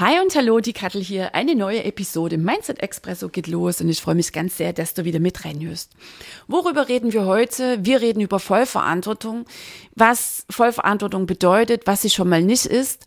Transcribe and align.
Hi 0.00 0.18
und 0.18 0.34
hallo, 0.34 0.60
die 0.60 0.72
Kattel 0.72 1.02
hier. 1.02 1.34
Eine 1.34 1.54
neue 1.54 1.84
Episode 1.84 2.38
Mindset 2.38 2.82
Expresso 2.82 3.28
geht 3.28 3.48
los 3.48 3.82
und 3.82 3.90
ich 3.90 4.00
freue 4.00 4.14
mich 4.14 4.32
ganz 4.32 4.56
sehr, 4.56 4.72
dass 4.72 4.94
du 4.94 5.04
wieder 5.04 5.20
mit 5.20 5.44
reinhörst. 5.44 5.92
Worüber 6.48 6.88
reden 6.88 7.12
wir 7.12 7.26
heute? 7.26 7.80
Wir 7.82 8.00
reden 8.00 8.22
über 8.22 8.38
Vollverantwortung, 8.38 9.44
was 9.94 10.46
Vollverantwortung 10.48 11.26
bedeutet, 11.26 11.82
was 11.84 12.00
sie 12.00 12.08
schon 12.08 12.30
mal 12.30 12.42
nicht 12.42 12.64
ist, 12.64 13.04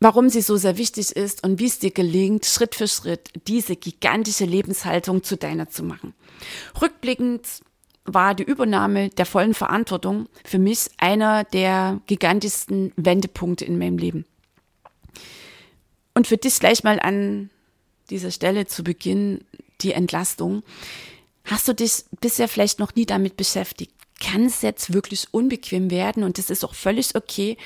warum 0.00 0.28
sie 0.28 0.42
so 0.42 0.58
sehr 0.58 0.76
wichtig 0.76 1.12
ist 1.12 1.44
und 1.44 1.60
wie 1.60 1.66
es 1.66 1.78
dir 1.78 1.92
gelingt, 1.92 2.44
Schritt 2.44 2.74
für 2.74 2.88
Schritt 2.88 3.30
diese 3.46 3.74
gigantische 3.74 4.44
Lebenshaltung 4.44 5.22
zu 5.22 5.38
deiner 5.38 5.70
zu 5.70 5.82
machen. 5.82 6.12
Rückblickend 6.78 7.48
war 8.04 8.34
die 8.34 8.42
Übernahme 8.42 9.08
der 9.08 9.24
vollen 9.24 9.54
Verantwortung 9.54 10.28
für 10.44 10.58
mich 10.58 10.90
einer 10.98 11.44
der 11.44 12.02
gigantischsten 12.06 12.92
Wendepunkte 12.96 13.64
in 13.64 13.78
meinem 13.78 13.96
Leben. 13.96 14.26
Und 16.14 16.26
für 16.26 16.36
dich 16.36 16.58
gleich 16.60 16.84
mal 16.84 17.00
an 17.00 17.50
dieser 18.10 18.30
Stelle 18.30 18.66
zu 18.66 18.84
Beginn 18.84 19.44
die 19.80 19.92
Entlastung. 19.92 20.62
Hast 21.44 21.68
du 21.68 21.74
dich 21.74 22.04
bisher 22.20 22.48
vielleicht 22.48 22.78
noch 22.78 22.94
nie 22.94 23.04
damit 23.04 23.36
beschäftigt? 23.36 23.92
Kann 24.20 24.46
es 24.46 24.62
jetzt 24.62 24.94
wirklich 24.94 25.26
unbequem 25.32 25.90
werden? 25.90 26.22
Und 26.22 26.38
das 26.38 26.48
ist 26.48 26.64
auch 26.64 26.74
völlig 26.74 27.16
okay. 27.16 27.58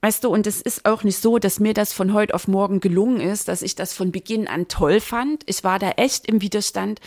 Weißt 0.00 0.22
du, 0.22 0.28
und 0.28 0.46
es 0.46 0.62
ist 0.62 0.86
auch 0.86 1.02
nicht 1.02 1.20
so, 1.20 1.38
dass 1.38 1.58
mir 1.58 1.74
das 1.74 1.92
von 1.92 2.14
heute 2.14 2.34
auf 2.34 2.46
morgen 2.46 2.80
gelungen 2.80 3.20
ist, 3.20 3.48
dass 3.48 3.62
ich 3.62 3.74
das 3.74 3.92
von 3.92 4.12
Beginn 4.12 4.46
an 4.46 4.68
toll 4.68 5.00
fand. 5.00 5.42
Ich 5.46 5.64
war 5.64 5.78
da 5.78 5.90
echt 5.90 6.26
im 6.26 6.40
Widerstand. 6.40 7.00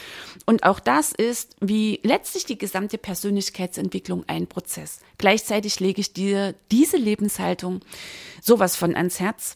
Und 0.45 0.64
auch 0.64 0.80
das 0.80 1.14
ist, 1.14 1.56
wie 1.62 2.02
letztlich 2.03 2.45
die 2.45 2.58
gesamte 2.58 2.97
Persönlichkeitsentwicklung, 2.97 4.25
ein 4.28 4.47
Prozess. 4.47 5.00
Gleichzeitig 5.17 5.80
lege 5.80 6.02
ich 6.02 6.14
dir 6.14 6.53
diese 6.69 6.97
Lebenshaltung 6.97 7.80
sowas 8.42 8.75
von 8.75 8.95
ans 8.95 9.19
Herz 9.19 9.56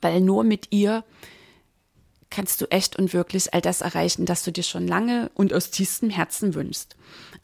weil 0.00 0.20
nur 0.20 0.44
mit 0.44 0.68
ihr 0.70 1.04
kannst 2.30 2.60
du 2.60 2.66
echt 2.66 2.98
und 2.98 3.12
wirklich 3.12 3.54
all 3.54 3.60
das 3.60 3.80
erreichen, 3.80 4.26
das 4.26 4.42
du 4.42 4.52
dir 4.52 4.62
schon 4.62 4.86
lange 4.86 5.30
und 5.34 5.54
aus 5.54 5.70
tiefstem 5.70 6.10
Herzen 6.10 6.54
wünschst. 6.54 6.96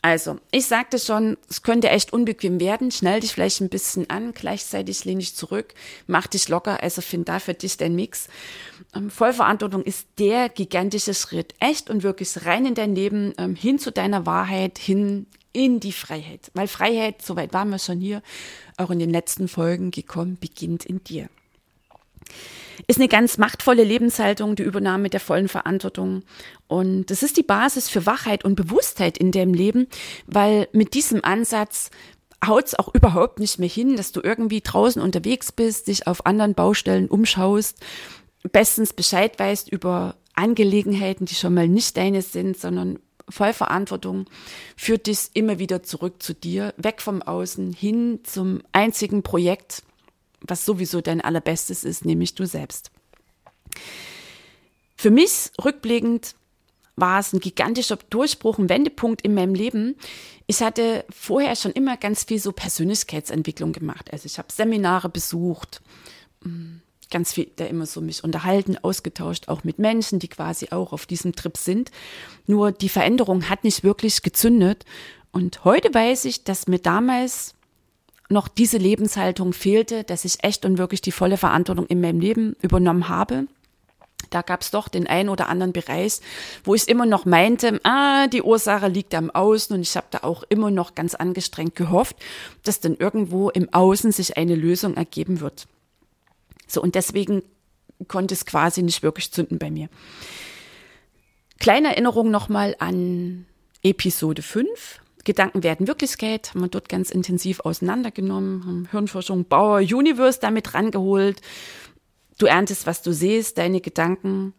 Also, 0.02 0.38
ich 0.50 0.66
sagte 0.66 0.98
schon, 0.98 1.38
es 1.48 1.62
könnte 1.62 1.88
echt 1.88 2.12
unbequem 2.12 2.61
werden. 2.61 2.91
Schnell 2.91 3.20
dich 3.20 3.33
vielleicht 3.33 3.62
ein 3.62 3.70
bisschen 3.70 4.11
an, 4.11 4.34
gleichzeitig 4.34 5.05
lehne 5.06 5.20
dich 5.20 5.34
zurück, 5.34 5.72
mach 6.06 6.27
dich 6.27 6.48
locker, 6.48 6.83
also 6.83 7.00
find 7.00 7.28
da 7.28 7.38
für 7.38 7.55
dich 7.55 7.78
dein 7.78 7.94
Mix. 7.94 8.28
Ähm, 8.94 9.11
Vollverantwortung 9.11 9.83
ist 9.83 10.06
der 10.18 10.50
gigantische 10.50 11.14
Schritt, 11.14 11.55
echt 11.61 11.89
und 11.89 12.02
wirklich 12.02 12.44
rein 12.44 12.66
in 12.66 12.74
dein 12.74 12.94
Leben, 12.94 13.33
ähm, 13.39 13.55
hin 13.55 13.79
zu 13.79 13.90
deiner 13.90 14.27
Wahrheit, 14.27 14.79
hin 14.79 15.27
in 15.55 15.80
die 15.80 15.92
Freiheit. 15.92 16.50
Weil 16.52 16.68
Freiheit, 16.68 17.23
soweit 17.23 17.55
waren 17.55 17.70
wir 17.70 17.79
schon 17.79 18.00
hier, 18.00 18.23
auch 18.77 18.90
in 18.90 18.98
den 18.98 19.11
letzten 19.11 19.48
Folgen 19.48 19.90
gekommen, 19.90 20.36
beginnt 20.39 20.84
in 20.84 21.02
dir. 21.02 21.30
Ist 22.86 22.98
eine 22.98 23.08
ganz 23.08 23.39
machtvolle 23.39 23.85
Lebenshaltung, 23.85 24.57
die 24.57 24.62
Übernahme 24.62 25.08
der 25.08 25.20
vollen 25.20 25.48
Verantwortung. 25.48 26.23
Und 26.67 27.07
das 27.07 27.23
ist 27.23 27.36
die 27.36 27.42
Basis 27.42 27.89
für 27.89 28.05
Wachheit 28.07 28.45
und 28.45 28.57
Bewusstheit 28.57 29.17
in 29.17 29.30
dem 29.30 29.55
Leben, 29.55 29.86
weil 30.27 30.68
mit 30.73 30.95
diesem 30.95 31.24
Ansatz 31.24 31.90
haut 32.46 32.67
es 32.67 32.79
auch 32.79 32.92
überhaupt 32.95 33.39
nicht 33.39 33.58
mehr 33.58 33.68
hin, 33.68 33.96
dass 33.96 34.12
du 34.12 34.20
irgendwie 34.23 34.61
draußen 34.61 35.01
unterwegs 35.01 35.52
bist, 35.52 35.89
dich 35.89 36.07
auf 36.07 36.27
anderen 36.27 36.55
Baustellen 36.55 37.08
umschaust, 37.08 37.79
bestens 38.52 38.92
Bescheid 38.92 39.39
weißt 39.39 39.70
über 39.70 40.17
Angelegenheiten, 40.35 41.27
die 41.27 41.35
schon 41.35 41.55
mal 41.55 41.68
nicht 41.68 41.96
deine 41.96 42.23
sind, 42.23 42.58
sondern 42.58 42.98
Vollverantwortung 43.29 44.27
führt 44.77 45.06
dich 45.06 45.30
immer 45.33 45.58
wieder 45.58 45.83
zurück 45.83 46.23
zu 46.23 46.35
dir, 46.35 46.74
weg 46.77 47.01
vom 47.01 47.23
Außen, 47.23 47.73
hin 47.73 48.20
zum 48.24 48.62
einzigen 48.73 49.23
Projekt, 49.23 49.83
was 50.46 50.64
sowieso 50.64 51.00
dein 51.00 51.20
allerbestes 51.20 51.84
ist, 51.84 52.05
nämlich 52.05 52.34
du 52.34 52.46
selbst. 52.46 52.90
Für 54.96 55.10
mich 55.10 55.50
rückblickend 55.62 56.34
war 56.96 57.18
es 57.18 57.32
ein 57.32 57.40
gigantischer 57.40 57.98
Durchbruch, 58.10 58.58
ein 58.58 58.68
Wendepunkt 58.68 59.22
in 59.22 59.34
meinem 59.34 59.55
Leben. 59.55 59.96
Ich 60.46 60.62
hatte 60.62 61.05
vorher 61.10 61.56
schon 61.56 61.72
immer 61.72 61.96
ganz 61.96 62.24
viel 62.24 62.38
so 62.38 62.52
Persönlichkeitsentwicklung 62.52 63.72
gemacht. 63.72 64.12
Also 64.12 64.27
ich 64.27 64.38
habe 64.38 64.52
Seminare 64.52 65.08
besucht, 65.08 65.82
mm, 66.44 66.76
ganz 67.11 67.32
viel 67.32 67.50
da 67.56 67.64
immer 67.64 67.86
so 67.86 68.00
mich 68.00 68.22
unterhalten, 68.22 68.78
ausgetauscht, 68.78 69.48
auch 69.48 69.64
mit 69.64 69.78
Menschen, 69.78 70.18
die 70.18 70.28
quasi 70.28 70.68
auch 70.70 70.92
auf 70.92 71.06
diesem 71.06 71.34
Trip 71.34 71.56
sind. 71.56 71.90
Nur 72.46 72.72
die 72.72 72.88
Veränderung 72.88 73.48
hat 73.48 73.64
nicht 73.64 73.82
wirklich 73.82 74.22
gezündet. 74.22 74.84
Und 75.32 75.64
heute 75.64 75.92
weiß 75.92 76.26
ich, 76.26 76.44
dass 76.44 76.68
mir 76.68 76.78
damals 76.78 77.55
noch 78.29 78.48
diese 78.48 78.79
Lebenshaltung 78.79 79.52
fehlte, 79.52 80.05
dass 80.05 80.24
ich 80.24 80.42
echt 80.42 80.64
und 80.64 80.79
wirklich 80.79 81.01
die 81.01 81.12
volle 81.12 81.36
Verantwortung 81.36 81.86
in 81.86 82.01
meinem 82.01 82.20
Leben 82.20 82.57
übernommen 82.62 83.08
habe. 83.08 83.46
Da 84.30 84.42
gab 84.42 84.62
es 84.62 84.70
doch 84.70 84.89
den 84.89 85.07
einen 85.07 85.29
oder 85.29 85.48
anderen 85.48 85.73
Bereich, 85.73 86.20
wo 86.64 86.74
ich 86.74 86.89
immer 86.89 87.07
noch 87.07 87.24
meinte, 87.24 87.80
ah, 87.85 88.27
die 88.27 88.42
Ursache 88.42 88.89
liegt 88.89 89.14
am 89.14 89.30
Außen 89.30 89.77
und 89.77 89.83
ich 89.83 89.96
habe 89.96 90.07
da 90.11 90.20
auch 90.23 90.42
immer 90.48 90.70
noch 90.70 90.95
ganz 90.95 91.14
angestrengt 91.14 91.77
gehofft, 91.77 92.17
dass 92.62 92.80
dann 92.80 92.96
irgendwo 92.96 93.51
im 93.51 93.73
Außen 93.73 94.12
sich 94.12 94.36
eine 94.36 94.55
Lösung 94.55 94.96
ergeben 94.96 95.41
wird. 95.41 95.67
So, 96.67 96.83
und 96.83 96.95
deswegen 96.95 97.42
konnte 98.08 98.35
es 98.35 98.46
quasi 98.46 98.83
nicht 98.83 99.02
wirklich 99.02 99.30
zünden 99.30 99.58
bei 99.58 99.70
mir. 99.70 99.89
Kleine 101.61 101.89
Erinnerung 101.89 102.30
nochmal 102.30 102.74
an 102.79 103.46
Episode 103.83 104.42
5. 104.42 105.01
Gedanken 105.24 105.62
werden 105.62 105.86
Wirklichkeit, 105.86 106.51
haben 106.51 106.61
wir 106.61 106.68
dort 106.68 106.89
ganz 106.89 107.11
intensiv 107.11 107.61
auseinandergenommen, 107.61 108.64
haben 108.67 108.89
Hirnforschung, 108.90 109.46
Bauer, 109.46 109.79
Universe 109.79 110.39
damit 110.40 110.74
rangeholt. 110.74 111.40
Du 112.39 112.46
erntest, 112.46 112.86
was 112.86 113.02
du 113.02 113.12
siehst, 113.12 113.58
deine 113.58 113.80
Gedanken 113.80 114.55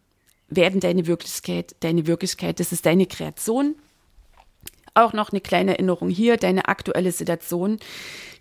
werden 0.47 0.79
deine 0.79 1.07
Wirklichkeit, 1.07 1.75
deine 1.79 2.07
Wirklichkeit, 2.07 2.59
das 2.59 2.71
ist 2.71 2.85
deine 2.85 3.05
Kreation. 3.05 3.75
Auch 4.93 5.11
noch 5.11 5.31
eine 5.31 5.41
kleine 5.41 5.71
Erinnerung 5.71 6.09
hier, 6.09 6.37
deine 6.37 6.69
aktuelle 6.69 7.11
Situation 7.11 7.79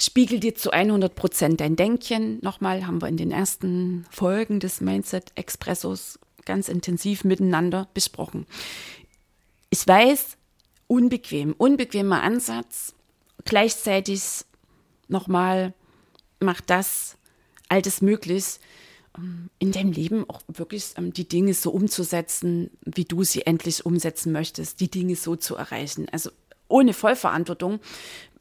spiegelt 0.01 0.45
dir 0.45 0.55
zu 0.55 0.71
100 0.71 1.15
Prozent 1.15 1.61
dein 1.61 1.75
Denkchen. 1.75 2.39
Nochmal 2.43 2.87
haben 2.87 3.03
wir 3.03 3.09
in 3.09 3.17
den 3.17 3.33
ersten 3.33 4.07
Folgen 4.11 4.61
des 4.61 4.81
Mindset 4.81 5.33
Expressos 5.35 6.19
ganz 6.45 6.69
intensiv 6.69 7.25
miteinander 7.25 7.89
besprochen. 7.93 8.47
Ich 9.71 9.87
weiß, 9.87 10.37
unbequem, 10.87 11.55
unbequemer 11.57 12.23
Ansatz. 12.23 12.95
Gleichzeitig 13.45 14.45
nochmal 15.09 15.75
macht 16.41 16.71
das 16.71 17.17
Altes 17.69 18.03
möglich, 18.03 18.61
ähm, 19.17 19.51
in 19.59 19.73
deinem 19.73 19.93
Leben 19.93 20.29
auch 20.29 20.43
wirklich 20.49 20.95
ähm, 20.97 21.13
die 21.13 21.29
Dinge 21.29 21.55
so 21.55 21.71
umzusetzen, 21.71 22.71
wie 22.85 23.05
du 23.05 23.25
sie 23.25 23.47
endlich 23.47 23.85
umsetzen 23.87 24.33
möchtest, 24.33 24.81
die 24.81 24.91
Dinge 24.91 25.17
so 25.17 25.37
zu 25.37 25.57
erreichen. 25.57 26.07
Also 26.11 26.31
ohne 26.69 26.93
Vollverantwortung 26.93 27.81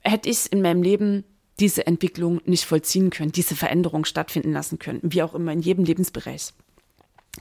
hätte 0.01 0.29
ich 0.29 0.51
in 0.51 0.62
meinem 0.62 0.83
Leben 0.83 1.23
diese 1.59 1.85
Entwicklung 1.85 2.41
nicht 2.45 2.65
vollziehen 2.65 3.09
können, 3.09 3.31
diese 3.31 3.56
Veränderung 3.56 4.06
stattfinden 4.06 4.51
lassen 4.51 4.79
können, 4.79 5.00
wie 5.03 5.21
auch 5.21 5.35
immer 5.35 5.53
in 5.53 5.62
jedem 5.62 5.85
Lebensbereich. 5.85 6.53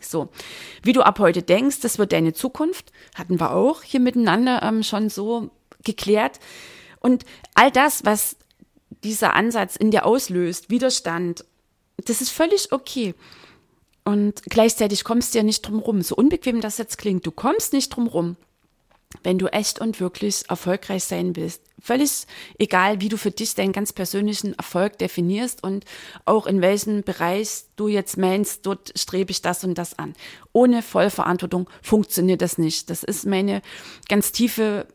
So, 0.00 0.30
wie 0.82 0.92
du 0.92 1.02
ab 1.02 1.18
heute 1.18 1.42
denkst, 1.42 1.80
das 1.80 1.98
wird 1.98 2.12
deine 2.12 2.32
Zukunft, 2.32 2.92
hatten 3.14 3.38
wir 3.38 3.52
auch 3.52 3.82
hier 3.82 4.00
miteinander 4.00 4.62
ähm, 4.62 4.82
schon 4.82 5.10
so 5.10 5.50
geklärt. 5.84 6.40
Und 7.00 7.24
all 7.54 7.70
das, 7.70 8.04
was 8.04 8.36
dieser 9.04 9.34
Ansatz 9.34 9.76
in 9.76 9.90
dir 9.90 10.06
auslöst, 10.06 10.70
Widerstand, 10.70 11.44
das 11.98 12.20
ist 12.20 12.30
völlig 12.30 12.72
okay. 12.72 13.14
Und 14.04 14.42
gleichzeitig 14.44 15.04
kommst 15.04 15.34
du 15.34 15.38
ja 15.38 15.44
nicht 15.44 15.62
drum 15.62 15.78
rum. 15.78 16.02
So 16.02 16.16
unbequem 16.16 16.60
das 16.60 16.78
jetzt 16.78 16.98
klingt, 16.98 17.26
du 17.26 17.30
kommst 17.30 17.72
nicht 17.72 17.90
drum 17.90 18.06
rum 18.06 18.36
wenn 19.22 19.38
du 19.38 19.46
echt 19.46 19.80
und 19.80 20.00
wirklich 20.00 20.44
erfolgreich 20.48 21.04
sein 21.04 21.36
willst. 21.36 21.62
Völlig 21.80 22.26
egal, 22.58 23.00
wie 23.00 23.08
du 23.08 23.16
für 23.16 23.30
dich 23.30 23.54
deinen 23.54 23.72
ganz 23.72 23.92
persönlichen 23.92 24.54
Erfolg 24.54 24.98
definierst 24.98 25.62
und 25.62 25.84
auch 26.24 26.46
in 26.46 26.60
welchem 26.60 27.02
Bereich 27.02 27.64
du 27.76 27.88
jetzt 27.88 28.16
meinst, 28.16 28.66
dort 28.66 28.92
strebe 28.96 29.30
ich 29.30 29.42
das 29.42 29.64
und 29.64 29.76
das 29.76 29.98
an. 29.98 30.14
Ohne 30.52 30.82
Vollverantwortung 30.82 31.68
funktioniert 31.82 32.42
das 32.42 32.58
nicht. 32.58 32.88
Das 32.90 33.02
ist 33.02 33.26
meine 33.26 33.62
ganz 34.08 34.32
tiefe 34.32 34.86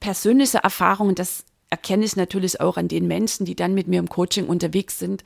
persönliche 0.00 0.58
Erfahrung, 0.58 1.14
das 1.14 1.44
erkenne 1.70 2.04
ich 2.04 2.16
natürlich 2.16 2.60
auch 2.60 2.76
an 2.76 2.88
den 2.88 3.06
Menschen, 3.06 3.44
die 3.44 3.56
dann 3.56 3.74
mit 3.74 3.88
mir 3.88 3.98
im 3.98 4.08
Coaching 4.08 4.46
unterwegs 4.46 4.98
sind. 4.98 5.24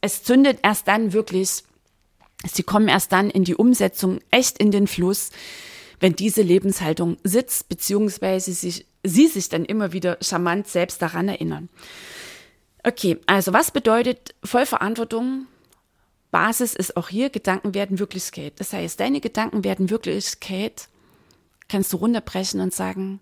Es 0.00 0.22
zündet 0.22 0.58
erst 0.62 0.88
dann 0.88 1.12
wirklich, 1.12 1.62
sie 2.50 2.62
kommen 2.62 2.88
erst 2.88 3.12
dann 3.12 3.30
in 3.30 3.44
die 3.44 3.54
Umsetzung, 3.54 4.20
echt 4.30 4.58
in 4.58 4.70
den 4.70 4.86
Fluss, 4.86 5.30
wenn 6.04 6.14
diese 6.14 6.42
Lebenshaltung 6.42 7.16
sitzt, 7.24 7.70
beziehungsweise 7.70 8.52
sich, 8.52 8.84
sie 9.02 9.26
sich 9.26 9.48
dann 9.48 9.64
immer 9.64 9.94
wieder 9.94 10.18
charmant 10.20 10.68
selbst 10.68 11.00
daran 11.00 11.30
erinnern. 11.30 11.70
Okay, 12.82 13.16
also 13.24 13.54
was 13.54 13.70
bedeutet 13.70 14.34
Vollverantwortung? 14.44 15.46
Basis 16.30 16.74
ist 16.74 16.98
auch 16.98 17.08
hier, 17.08 17.30
Gedanken 17.30 17.72
werden 17.72 17.98
Wirklichkeit. 17.98 18.52
Das 18.58 18.74
heißt, 18.74 19.00
deine 19.00 19.22
Gedanken 19.22 19.64
werden 19.64 19.88
Wirklichkeit, 19.88 20.90
kannst 21.68 21.90
du 21.94 21.96
runterbrechen 21.96 22.60
und 22.60 22.74
sagen, 22.74 23.20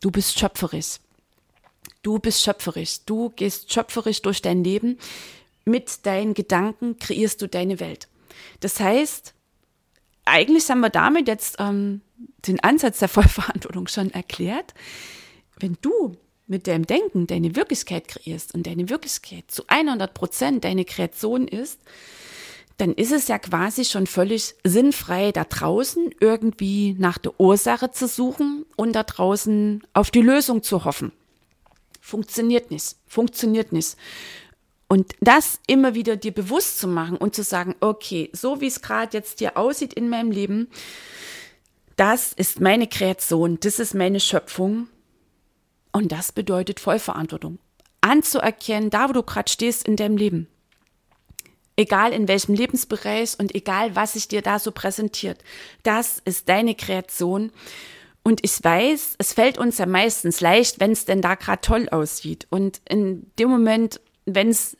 du 0.00 0.12
bist 0.12 0.38
schöpferisch. 0.38 0.98
Du 2.04 2.20
bist 2.20 2.40
schöpferisch. 2.40 3.00
Du 3.04 3.30
gehst 3.30 3.72
schöpferisch 3.72 4.22
durch 4.22 4.42
dein 4.42 4.62
Leben. 4.62 4.96
Mit 5.64 6.06
deinen 6.06 6.34
Gedanken 6.34 7.00
kreierst 7.00 7.42
du 7.42 7.48
deine 7.48 7.80
Welt. 7.80 8.06
Das 8.60 8.78
heißt, 8.78 9.34
eigentlich 10.26 10.68
haben 10.70 10.80
wir 10.80 10.90
damit 10.90 11.28
jetzt 11.28 11.56
ähm, 11.58 12.02
den 12.46 12.60
Ansatz 12.60 12.98
der 12.98 13.08
Vollverantwortung 13.08 13.88
schon 13.88 14.10
erklärt. 14.10 14.74
Wenn 15.58 15.78
du 15.80 16.16
mit 16.46 16.66
deinem 16.66 16.86
Denken 16.86 17.26
deine 17.26 17.56
Wirklichkeit 17.56 18.08
kreierst 18.08 18.54
und 18.54 18.66
deine 18.66 18.88
Wirklichkeit 18.88 19.50
zu 19.50 19.64
100 19.66 20.14
Prozent 20.14 20.64
deine 20.64 20.84
Kreation 20.84 21.48
ist, 21.48 21.80
dann 22.78 22.92
ist 22.92 23.12
es 23.12 23.28
ja 23.28 23.38
quasi 23.38 23.84
schon 23.84 24.06
völlig 24.06 24.54
sinnfrei, 24.62 25.32
da 25.32 25.44
draußen 25.44 26.10
irgendwie 26.20 26.94
nach 26.98 27.18
der 27.18 27.40
Ursache 27.40 27.90
zu 27.90 28.06
suchen 28.06 28.66
und 28.76 28.92
da 28.92 29.02
draußen 29.02 29.82
auf 29.94 30.10
die 30.10 30.20
Lösung 30.20 30.62
zu 30.62 30.84
hoffen. 30.84 31.12
Funktioniert 32.00 32.70
nicht, 32.70 32.96
funktioniert 33.06 33.72
nicht. 33.72 33.96
Und 34.88 35.14
das 35.20 35.58
immer 35.66 35.94
wieder 35.94 36.16
dir 36.16 36.32
bewusst 36.32 36.78
zu 36.78 36.86
machen 36.86 37.16
und 37.16 37.34
zu 37.34 37.42
sagen, 37.42 37.74
okay, 37.80 38.30
so 38.32 38.60
wie 38.60 38.68
es 38.68 38.82
gerade 38.82 39.16
jetzt 39.16 39.40
hier 39.40 39.56
aussieht 39.56 39.92
in 39.94 40.08
meinem 40.08 40.30
Leben, 40.30 40.68
das 41.96 42.32
ist 42.32 42.60
meine 42.60 42.86
Kreation, 42.86 43.58
das 43.60 43.78
ist 43.78 43.94
meine 43.94 44.20
Schöpfung. 44.20 44.88
Und 45.92 46.12
das 46.12 46.30
bedeutet 46.30 46.78
Vollverantwortung. 46.78 47.58
Anzuerkennen, 48.02 48.90
da 48.90 49.08
wo 49.08 49.12
du 49.12 49.22
gerade 49.22 49.50
stehst 49.50 49.88
in 49.88 49.96
deinem 49.96 50.16
Leben. 50.16 50.46
Egal 51.74 52.12
in 52.12 52.28
welchem 52.28 52.54
Lebensbereich 52.54 53.38
und 53.38 53.54
egal 53.54 53.96
was 53.96 54.12
sich 54.12 54.28
dir 54.28 54.42
da 54.42 54.58
so 54.58 54.72
präsentiert. 54.72 55.42
Das 55.82 56.20
ist 56.24 56.48
deine 56.48 56.74
Kreation. 56.74 57.50
Und 58.22 58.40
ich 58.42 58.62
weiß, 58.62 59.16
es 59.18 59.32
fällt 59.32 59.56
uns 59.56 59.78
ja 59.78 59.86
meistens 59.86 60.40
leicht, 60.40 60.80
wenn 60.80 60.92
es 60.92 61.06
denn 61.06 61.22
da 61.22 61.34
gerade 61.34 61.60
toll 61.60 61.88
aussieht. 61.88 62.46
Und 62.50 62.80
in 62.88 63.30
dem 63.38 63.48
Moment 63.48 64.00
wenn 64.26 64.48
es 64.48 64.76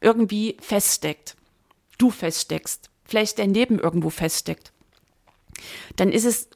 irgendwie 0.00 0.56
feststeckt, 0.60 1.36
du 1.98 2.10
feststeckst, 2.10 2.90
vielleicht 3.04 3.38
dein 3.38 3.54
Leben 3.54 3.78
irgendwo 3.78 4.10
feststeckt, 4.10 4.72
dann 5.96 6.12
ist 6.12 6.24
es 6.26 6.48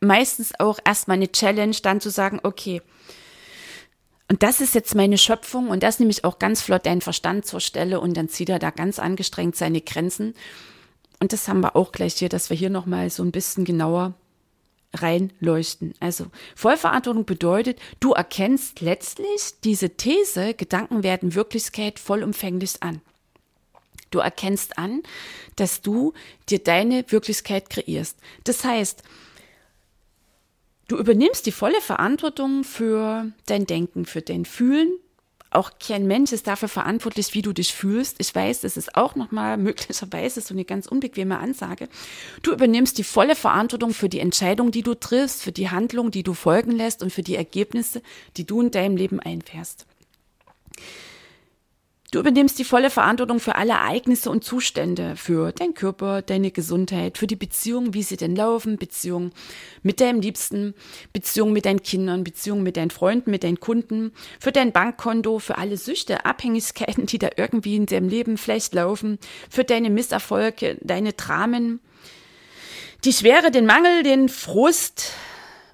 meistens 0.00 0.58
auch 0.60 0.78
erstmal 0.84 1.16
eine 1.16 1.32
Challenge, 1.32 1.76
dann 1.82 2.00
zu 2.00 2.10
sagen, 2.10 2.40
okay, 2.42 2.82
und 4.28 4.42
das 4.42 4.60
ist 4.60 4.74
jetzt 4.74 4.94
meine 4.94 5.18
Schöpfung 5.18 5.68
und 5.68 5.82
das 5.82 5.98
nehme 5.98 6.10
ich 6.10 6.24
auch 6.24 6.38
ganz 6.38 6.60
flott 6.60 6.84
deinen 6.84 7.00
Verstand 7.00 7.46
zur 7.46 7.60
Stelle 7.60 8.00
und 8.00 8.16
dann 8.16 8.28
zieht 8.28 8.48
er 8.48 8.58
da 8.58 8.70
ganz 8.70 8.98
angestrengt 8.98 9.56
seine 9.56 9.80
Grenzen. 9.80 10.34
Und 11.20 11.32
das 11.32 11.48
haben 11.48 11.60
wir 11.60 11.76
auch 11.76 11.92
gleich 11.92 12.14
hier, 12.14 12.28
dass 12.28 12.50
wir 12.50 12.56
hier 12.56 12.68
nochmal 12.68 13.08
so 13.08 13.22
ein 13.22 13.30
bisschen 13.30 13.64
genauer 13.64 14.14
reinleuchten. 14.92 15.94
Also 16.00 16.26
Vollverantwortung 16.54 17.24
bedeutet, 17.24 17.78
du 18.00 18.12
erkennst 18.12 18.80
letztlich 18.80 19.54
diese 19.64 19.90
These, 19.90 20.54
Gedanken 20.54 21.02
werden 21.02 21.34
Wirklichkeit 21.34 21.98
vollumfänglich 21.98 22.82
an. 22.82 23.00
Du 24.10 24.20
erkennst 24.20 24.78
an, 24.78 25.02
dass 25.56 25.80
du 25.80 26.12
dir 26.48 26.60
deine 26.60 27.04
Wirklichkeit 27.10 27.70
kreierst. 27.70 28.18
Das 28.44 28.64
heißt, 28.64 29.02
du 30.88 30.96
übernimmst 30.96 31.46
die 31.46 31.52
volle 31.52 31.80
Verantwortung 31.80 32.64
für 32.64 33.32
dein 33.46 33.66
Denken, 33.66 34.06
für 34.06 34.22
dein 34.22 34.44
Fühlen, 34.44 34.92
auch 35.56 35.72
kein 35.80 36.06
Mensch 36.06 36.32
ist 36.32 36.46
dafür 36.46 36.68
verantwortlich, 36.68 37.34
wie 37.34 37.42
du 37.42 37.52
dich 37.52 37.74
fühlst. 37.74 38.16
Ich 38.18 38.34
weiß, 38.34 38.60
das 38.60 38.76
ist 38.76 38.96
auch 38.96 39.16
nochmal 39.16 39.56
möglicherweise 39.56 40.40
so 40.40 40.54
eine 40.54 40.64
ganz 40.64 40.86
unbequeme 40.86 41.38
Ansage. 41.38 41.88
Du 42.42 42.52
übernimmst 42.52 42.98
die 42.98 43.04
volle 43.04 43.34
Verantwortung 43.34 43.92
für 43.92 44.08
die 44.08 44.20
Entscheidung, 44.20 44.70
die 44.70 44.82
du 44.82 44.94
triffst, 44.94 45.42
für 45.42 45.52
die 45.52 45.70
Handlung, 45.70 46.10
die 46.10 46.22
du 46.22 46.34
folgen 46.34 46.72
lässt 46.72 47.02
und 47.02 47.12
für 47.12 47.22
die 47.22 47.36
Ergebnisse, 47.36 48.02
die 48.36 48.44
du 48.44 48.60
in 48.60 48.70
deinem 48.70 48.96
Leben 48.96 49.18
einfährst. 49.18 49.86
Du 52.16 52.20
übernimmst 52.20 52.58
die 52.58 52.64
volle 52.64 52.88
Verantwortung 52.88 53.40
für 53.40 53.56
alle 53.56 53.74
Ereignisse 53.74 54.30
und 54.30 54.42
Zustände, 54.42 55.16
für 55.16 55.52
deinen 55.52 55.74
Körper, 55.74 56.22
deine 56.22 56.50
Gesundheit, 56.50 57.18
für 57.18 57.26
die 57.26 57.36
Beziehungen, 57.36 57.92
wie 57.92 58.02
sie 58.02 58.16
denn 58.16 58.34
laufen, 58.34 58.78
Beziehungen 58.78 59.34
mit 59.82 60.00
deinem 60.00 60.22
Liebsten, 60.22 60.72
Beziehungen 61.12 61.52
mit 61.52 61.66
deinen 61.66 61.82
Kindern, 61.82 62.24
Beziehungen 62.24 62.62
mit 62.62 62.78
deinen 62.78 62.88
Freunden, 62.88 63.30
mit 63.30 63.44
deinen 63.44 63.60
Kunden, 63.60 64.12
für 64.40 64.50
dein 64.50 64.72
Bankkonto, 64.72 65.40
für 65.40 65.58
alle 65.58 65.76
Süchte, 65.76 66.24
Abhängigkeiten, 66.24 67.04
die 67.04 67.18
da 67.18 67.28
irgendwie 67.36 67.76
in 67.76 67.84
deinem 67.84 68.08
Leben 68.08 68.38
vielleicht 68.38 68.72
laufen, 68.72 69.18
für 69.50 69.64
deine 69.64 69.90
Misserfolge, 69.90 70.78
deine 70.80 71.12
Dramen, 71.12 71.80
die 73.04 73.12
Schwere, 73.12 73.50
den 73.50 73.66
Mangel, 73.66 74.02
den 74.04 74.30
Frust, 74.30 75.12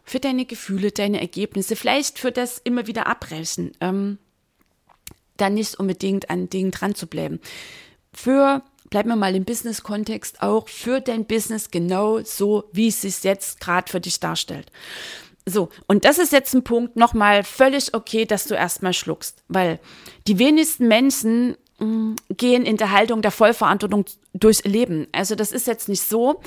für 0.03 0.19
deine 0.19 0.44
Gefühle, 0.44 0.91
deine 0.91 1.21
Ergebnisse, 1.21 1.77
vielleicht 1.77 2.19
für 2.19 2.33
das 2.33 2.59
immer 2.65 2.89
wieder 2.89 3.06
Abbrechen. 3.06 3.71
Ähm, 3.81 4.19
dann 5.37 5.55
nicht 5.55 5.79
unbedingt 5.79 6.31
an 6.31 6.49
Dingen 6.49 6.70
dran 6.70 6.94
zu 6.94 7.06
bleiben. 7.06 7.40
Für, 8.12 8.62
bleiben 8.90 9.08
wir 9.08 9.17
mal 9.17 9.34
im 9.34 9.44
Business-Kontext 9.44 10.43
auch, 10.43 10.69
für 10.69 11.00
dein 11.00 11.25
Business 11.25 11.70
genau 11.70 12.20
so, 12.20 12.64
wie 12.73 12.88
es 12.88 13.02
sich 13.02 13.23
jetzt 13.25 13.61
gerade 13.61 13.90
für 13.90 14.00
dich 14.00 14.20
darstellt. 14.20 14.70
So, 15.46 15.70
und 15.88 16.05
das 16.05 16.19
ist 16.19 16.32
jetzt 16.32 16.55
ein 16.55 16.62
Punkt 16.62 16.96
nochmal 16.96 17.43
völlig 17.43 17.94
okay, 17.94 18.26
dass 18.26 18.44
du 18.44 18.55
erstmal 18.55 18.93
schluckst, 18.93 19.43
weil 19.49 19.81
die 20.29 20.38
wenigsten 20.38 20.87
Menschen 20.87 21.56
mh, 21.79 21.87
mm, 21.87 22.17
gehen 22.37 22.64
in 22.64 22.76
der 22.76 22.93
Haltung 22.93 23.23
der 23.23 23.32
Vollverantwortung 23.32 24.05
durchs 24.34 24.62
Leben. 24.62 25.08
Also 25.10 25.34
das 25.34 25.51
ist 25.51 25.67
jetzt 25.67 25.89
nicht 25.89 26.03
so, 26.03 26.41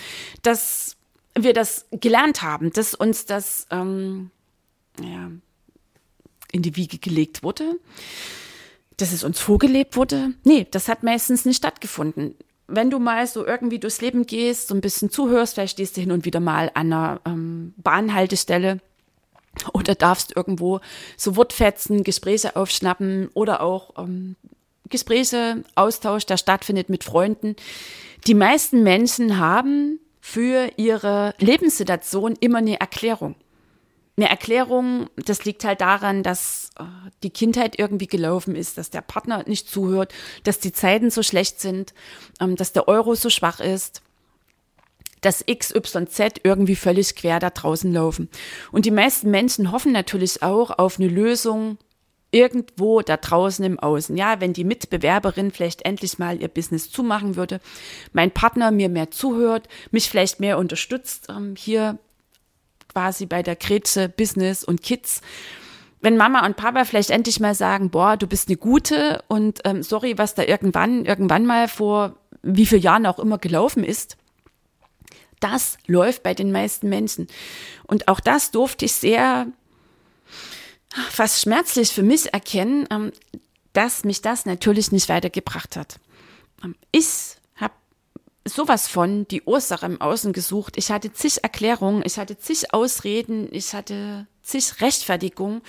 dass 0.43 0.95
wir 1.37 1.53
das 1.53 1.87
gelernt 1.91 2.41
haben, 2.41 2.71
dass 2.71 2.95
uns 2.95 3.25
das 3.25 3.67
ähm, 3.69 4.31
ja, 5.01 5.29
in 6.53 6.61
die 6.61 6.77
Wiege 6.77 6.97
gelegt 6.97 7.43
wurde 7.43 7.75
dass 8.97 9.11
es 9.11 9.23
uns 9.23 9.39
vorgelebt 9.39 9.95
wurde? 9.95 10.31
Nee, 10.43 10.67
das 10.71 10.87
hat 10.87 11.03
meistens 11.03 11.45
nicht 11.45 11.57
stattgefunden. 11.57 12.35
Wenn 12.67 12.89
du 12.89 12.99
mal 12.99 13.27
so 13.27 13.45
irgendwie 13.45 13.79
durchs 13.79 14.01
Leben 14.01 14.25
gehst, 14.25 14.69
so 14.69 14.75
ein 14.75 14.81
bisschen 14.81 15.09
zuhörst, 15.09 15.53
vielleicht 15.53 15.73
stehst 15.73 15.97
du 15.97 16.01
hin 16.01 16.11
und 16.11 16.25
wieder 16.25 16.39
mal 16.39 16.71
an 16.73 16.91
einer 16.91 17.21
ähm, 17.25 17.73
Bahnhaltestelle 17.77 18.79
oder 19.73 19.95
darfst 19.95 20.35
irgendwo 20.35 20.79
so 21.17 21.35
Wortfetzen, 21.35 22.03
Gespräche 22.03 22.55
aufschnappen 22.55 23.29
oder 23.33 23.61
auch 23.61 23.91
ähm, 23.97 24.35
Gespräche, 24.89 25.63
Austausch, 25.75 26.25
der 26.25 26.37
stattfindet 26.37 26.89
mit 26.89 27.03
Freunden. 27.03 27.55
Die 28.27 28.33
meisten 28.33 28.83
Menschen 28.83 29.37
haben 29.37 29.99
für 30.19 30.71
ihre 30.77 31.35
Lebenssituation 31.39 32.35
immer 32.39 32.57
eine 32.59 32.79
Erklärung 32.79 33.35
eine 34.17 34.29
Erklärung, 34.29 35.09
das 35.17 35.43
liegt 35.43 35.65
halt 35.65 35.81
daran, 35.81 36.23
dass 36.23 36.69
äh, 36.79 36.83
die 37.23 37.31
Kindheit 37.31 37.77
irgendwie 37.77 38.07
gelaufen 38.07 38.55
ist, 38.55 38.77
dass 38.77 38.89
der 38.89 39.01
Partner 39.01 39.43
nicht 39.45 39.69
zuhört, 39.69 40.13
dass 40.43 40.59
die 40.59 40.71
Zeiten 40.71 41.11
so 41.11 41.21
schlecht 41.21 41.59
sind, 41.59 41.93
ähm, 42.39 42.55
dass 42.55 42.71
der 42.71 42.87
Euro 42.87 43.15
so 43.15 43.29
schwach 43.29 43.59
ist, 43.59 44.01
dass 45.19 45.43
X, 45.45 45.73
Y, 45.73 46.07
Z 46.07 46.39
irgendwie 46.43 46.75
völlig 46.75 47.15
quer 47.15 47.39
da 47.39 47.49
draußen 47.49 47.91
laufen. 47.91 48.29
Und 48.71 48.85
die 48.85 48.91
meisten 48.91 49.31
Menschen 49.31 49.71
hoffen 49.71 49.91
natürlich 49.91 50.43
auch 50.43 50.77
auf 50.77 50.97
eine 50.97 51.09
Lösung 51.09 51.77
irgendwo 52.31 53.01
da 53.01 53.17
draußen 53.17 53.63
im 53.65 53.79
Außen. 53.79 54.15
Ja, 54.17 54.39
wenn 54.39 54.53
die 54.53 54.65
Mitbewerberin 54.65 55.51
vielleicht 55.51 55.83
endlich 55.83 56.19
mal 56.19 56.41
ihr 56.41 56.47
Business 56.47 56.91
zumachen 56.91 57.35
würde, 57.35 57.59
mein 58.13 58.31
Partner 58.31 58.71
mir 58.71 58.89
mehr 58.89 59.09
zuhört, 59.09 59.67
mich 59.91 60.09
vielleicht 60.09 60.39
mehr 60.39 60.57
unterstützt, 60.57 61.27
ähm, 61.29 61.55
hier 61.57 61.97
quasi 62.95 63.25
bei 63.25 63.43
der 63.43 63.57
Kretsche 63.57 64.07
Business 64.07 64.63
und 64.63 64.81
Kids. 64.81 65.19
Wenn 65.99 66.15
Mama 66.15 66.45
und 66.45 66.55
Papa 66.55 66.85
vielleicht 66.85 67.09
endlich 67.09 67.41
mal 67.41 67.53
sagen, 67.53 67.89
boah, 67.89 68.15
du 68.15 68.25
bist 68.25 68.47
eine 68.47 68.55
gute 68.55 69.21
und 69.27 69.59
ähm, 69.65 69.83
sorry, 69.83 70.17
was 70.17 70.33
da 70.33 70.43
irgendwann, 70.43 71.03
irgendwann 71.03 71.45
mal 71.45 71.67
vor 71.67 72.15
wie 72.41 72.65
vielen 72.65 72.83
Jahren 72.83 73.05
auch 73.05 73.19
immer 73.19 73.37
gelaufen 73.37 73.83
ist, 73.83 74.15
das 75.41 75.77
läuft 75.87 76.23
bei 76.23 76.33
den 76.33 76.53
meisten 76.53 76.87
Menschen. 76.87 77.27
Und 77.83 78.07
auch 78.07 78.21
das 78.21 78.51
durfte 78.51 78.85
ich 78.85 78.93
sehr 78.93 79.47
fast 81.09 81.41
schmerzlich 81.41 81.89
für 81.89 82.03
mich 82.03 82.33
erkennen, 82.33 82.87
ähm, 82.91 83.11
dass 83.73 84.05
mich 84.05 84.21
das 84.21 84.45
natürlich 84.45 84.93
nicht 84.93 85.09
weitergebracht 85.09 85.75
hat. 85.75 85.99
Ähm, 86.63 86.75
ich 86.93 87.35
sowas 88.47 88.87
von 88.87 89.27
die 89.27 89.41
Ursache 89.43 89.85
im 89.85 89.99
Außen 89.99 90.31
gesucht. 90.31 90.77
Ich 90.77 90.91
hatte 90.91 91.11
zig 91.11 91.43
Erklärungen, 91.43 92.03
ich 92.05 92.17
hatte 92.17 92.37
zig 92.37 92.73
Ausreden, 92.73 93.49
ich 93.51 93.73
hatte 93.73 94.27
zig 94.43 94.81
Rechtfertigungen, 94.81 95.61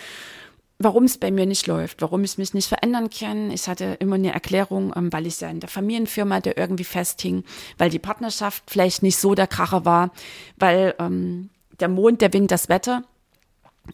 warum 0.78 1.04
es 1.04 1.16
bei 1.16 1.30
mir 1.30 1.47
nicht 1.47 1.66
läuft, 1.66 2.02
warum 2.02 2.23
ich 2.23 2.37
mich 2.37 2.52
nicht 2.52 2.68
verändern 2.68 3.09
kann. 3.09 3.50
Ich 3.50 3.66
hatte 3.66 3.97
immer 3.99 4.16
eine 4.16 4.35
Erklärung, 4.35 4.92
ähm, 4.95 5.12
weil 5.12 5.26
ich 5.26 5.40
ja 5.40 5.49
in 5.49 5.61
der 5.61 5.71
Familienfirma 5.71 6.40
der 6.40 6.59
irgendwie 6.59 6.85
festhing, 6.85 7.45
weil 7.78 7.88
die 7.88 7.99
Partnerschaft 7.99 8.64
vielleicht 8.66 9.02
nicht 9.02 9.16
so 9.16 9.35
der 9.35 9.47
Kracher 9.47 9.85
war, 9.87 10.11
weil 10.59 10.95
ähm, 10.99 11.49
der 11.80 11.88
Mond, 11.88 12.21
der 12.21 12.33
Wind, 12.33 12.50
das 12.50 12.68
Wetter. 12.68 13.04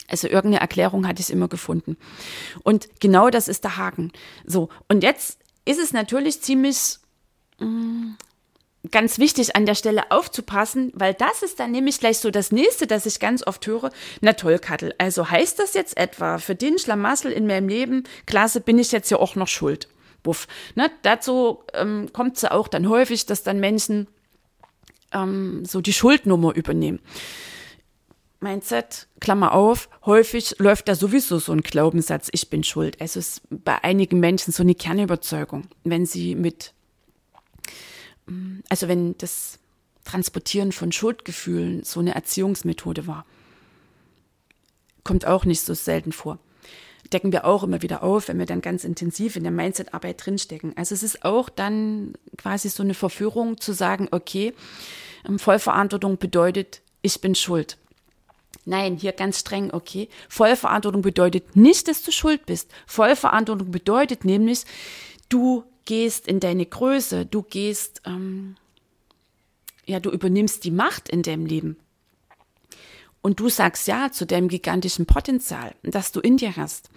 Also 0.09 0.27
irgendeine 0.27 0.61
Erklärung 0.61 1.07
hatte 1.07 1.21
ich 1.21 1.31
immer 1.31 1.49
gefunden. 1.49 1.97
Und 2.63 2.89
genau 3.01 3.29
das 3.31 3.47
ist 3.47 3.63
der 3.63 3.77
Haken. 3.77 4.11
So, 4.47 4.71
und 4.89 5.03
jetzt 5.03 5.39
ist 5.67 5.79
es 5.79 5.93
natürlich 5.93 6.41
ziemlich 6.41 6.99
mm, 7.59 8.13
ganz 8.91 9.19
wichtig 9.19 9.55
an 9.55 9.65
der 9.65 9.75
Stelle 9.75 10.11
aufzupassen, 10.11 10.93
weil 10.95 11.15
das 11.15 11.43
ist 11.43 11.61
dann 11.61 11.71
nämlich 11.71 12.01
gleich 12.01 12.19
so 12.19 12.31
das 12.31 12.51
nächste, 12.51 12.87
das 12.87 13.07
ich 13.07 13.21
ganz 13.21 13.47
oft 13.47 13.67
höre. 13.67 13.91
Na 14.21 14.33
toll, 14.33 14.59
Kattel, 14.59 14.95
also 14.99 15.31
heißt 15.31 15.59
das 15.59 15.75
jetzt 15.75 15.97
etwa, 15.97 16.39
für 16.39 16.55
den 16.55 16.79
Schlamassel 16.79 17.31
in 17.31 17.47
meinem 17.47 17.69
Leben, 17.69 18.05
klasse, 18.27 18.61
bin 18.61 18.79
ich 18.79 18.91
jetzt 18.91 19.11
ja 19.11 19.19
auch 19.19 19.37
noch 19.37 19.49
schuld. 19.49 19.89
Buff. 20.23 20.47
Ne, 20.75 20.91
dazu 21.03 21.65
ähm, 21.75 22.11
kommt 22.13 22.37
es 22.37 22.43
ja 22.43 22.53
auch 22.53 22.69
dann 22.69 22.89
häufig, 22.89 23.27
dass 23.27 23.43
dann 23.43 23.59
Menschen 23.59 24.07
ähm, 25.13 25.65
so 25.65 25.81
die 25.81 25.93
Schuldnummer 25.93 26.55
übernehmen. 26.55 27.01
Mindset, 28.41 29.07
Klammer 29.21 29.53
auf, 29.53 29.89
häufig 30.05 30.57
läuft 30.59 30.89
da 30.89 30.97
sowieso 30.97 31.39
so 31.39 31.53
ein 31.53 31.61
Glaubenssatz, 31.61 32.29
ich 32.33 32.51
bin 32.51 32.65
schuld. 32.65 32.97
Es 32.99 33.15
ist 33.15 33.43
bei 33.51 33.83
einigen 33.85 34.19
Menschen 34.19 34.53
so 34.53 34.65
eine 34.65 34.75
Kernüberzeugung, 34.75 35.69
wenn 35.85 36.07
sie 36.07 36.35
mit 36.35 36.75
also 38.69 38.89
wenn 38.89 39.17
das 39.19 39.59
Transportieren 40.05 40.73
von 40.73 40.91
Schuldgefühlen 40.91 41.85
so 41.85 42.01
eine 42.01 42.15
Erziehungsmethode 42.15 43.07
war. 43.07 43.25
Kommt 45.05 45.27
auch 45.27 45.45
nicht 45.45 45.61
so 45.61 45.75
selten 45.75 46.13
vor. 46.13 46.39
Decken 47.13 47.33
wir 47.33 47.45
auch 47.45 47.63
immer 47.63 47.83
wieder 47.83 48.03
auf, 48.03 48.29
wenn 48.29 48.39
wir 48.39 48.47
dann 48.47 48.63
ganz 48.63 48.85
intensiv 48.85 49.37
in 49.37 49.43
der 49.43 49.53
Mindset-Arbeit 49.53 50.25
drinstecken. 50.25 50.77
Also 50.77 50.95
es 50.95 51.03
ist 51.03 51.25
auch 51.25 51.49
dann 51.49 52.15
quasi 52.37 52.69
so 52.69 52.83
eine 52.83 52.95
Verführung 52.95 53.61
zu 53.61 53.73
sagen, 53.73 54.09
okay, 54.11 54.55
ähm, 55.29 55.39
Vollverantwortung 55.39 56.19
bedeutet, 56.19 56.81
ich 57.03 57.21
bin 57.21 57.35
schuld. 57.35 57.77
Nein, 58.65 58.97
hier 58.97 59.13
ganz 59.13 59.41
streng, 59.41 59.73
okay. 59.73 60.09
Vollverantwortung 60.29 61.03
bedeutet 61.03 61.57
nicht, 61.57 61.89
dass 61.89 62.03
du 62.03 62.13
schuld 62.13 62.47
bist. 62.47 62.71
Vollverantwortung 62.87 63.71
bedeutet 63.71 64.25
nämlich, 64.25 64.65
du 65.29 65.65
gehst 65.85 66.27
in 66.27 66.41
deine 66.41 66.67
Größe, 66.67 67.27
du 67.27 67.43
gehst, 67.43 68.03
ähm, 68.07 68.57
ja, 69.87 70.01
du 70.01 70.11
übernimmst 70.11 70.65
die 70.65 70.71
Macht 70.71 71.09
in 71.09 71.23
deinem 71.23 71.47
Leben. 71.47 71.77
Und 73.21 73.39
du 73.39 73.49
sagst 73.49 73.87
ja 73.87 74.11
zu 74.11 74.27
deinem 74.27 74.49
gigantischen 74.49 75.07
Potenzial, 75.07 75.75
das 75.83 76.11
du 76.11 76.21
in 76.21 76.37
dir 76.37 76.57
hast. 76.57 76.91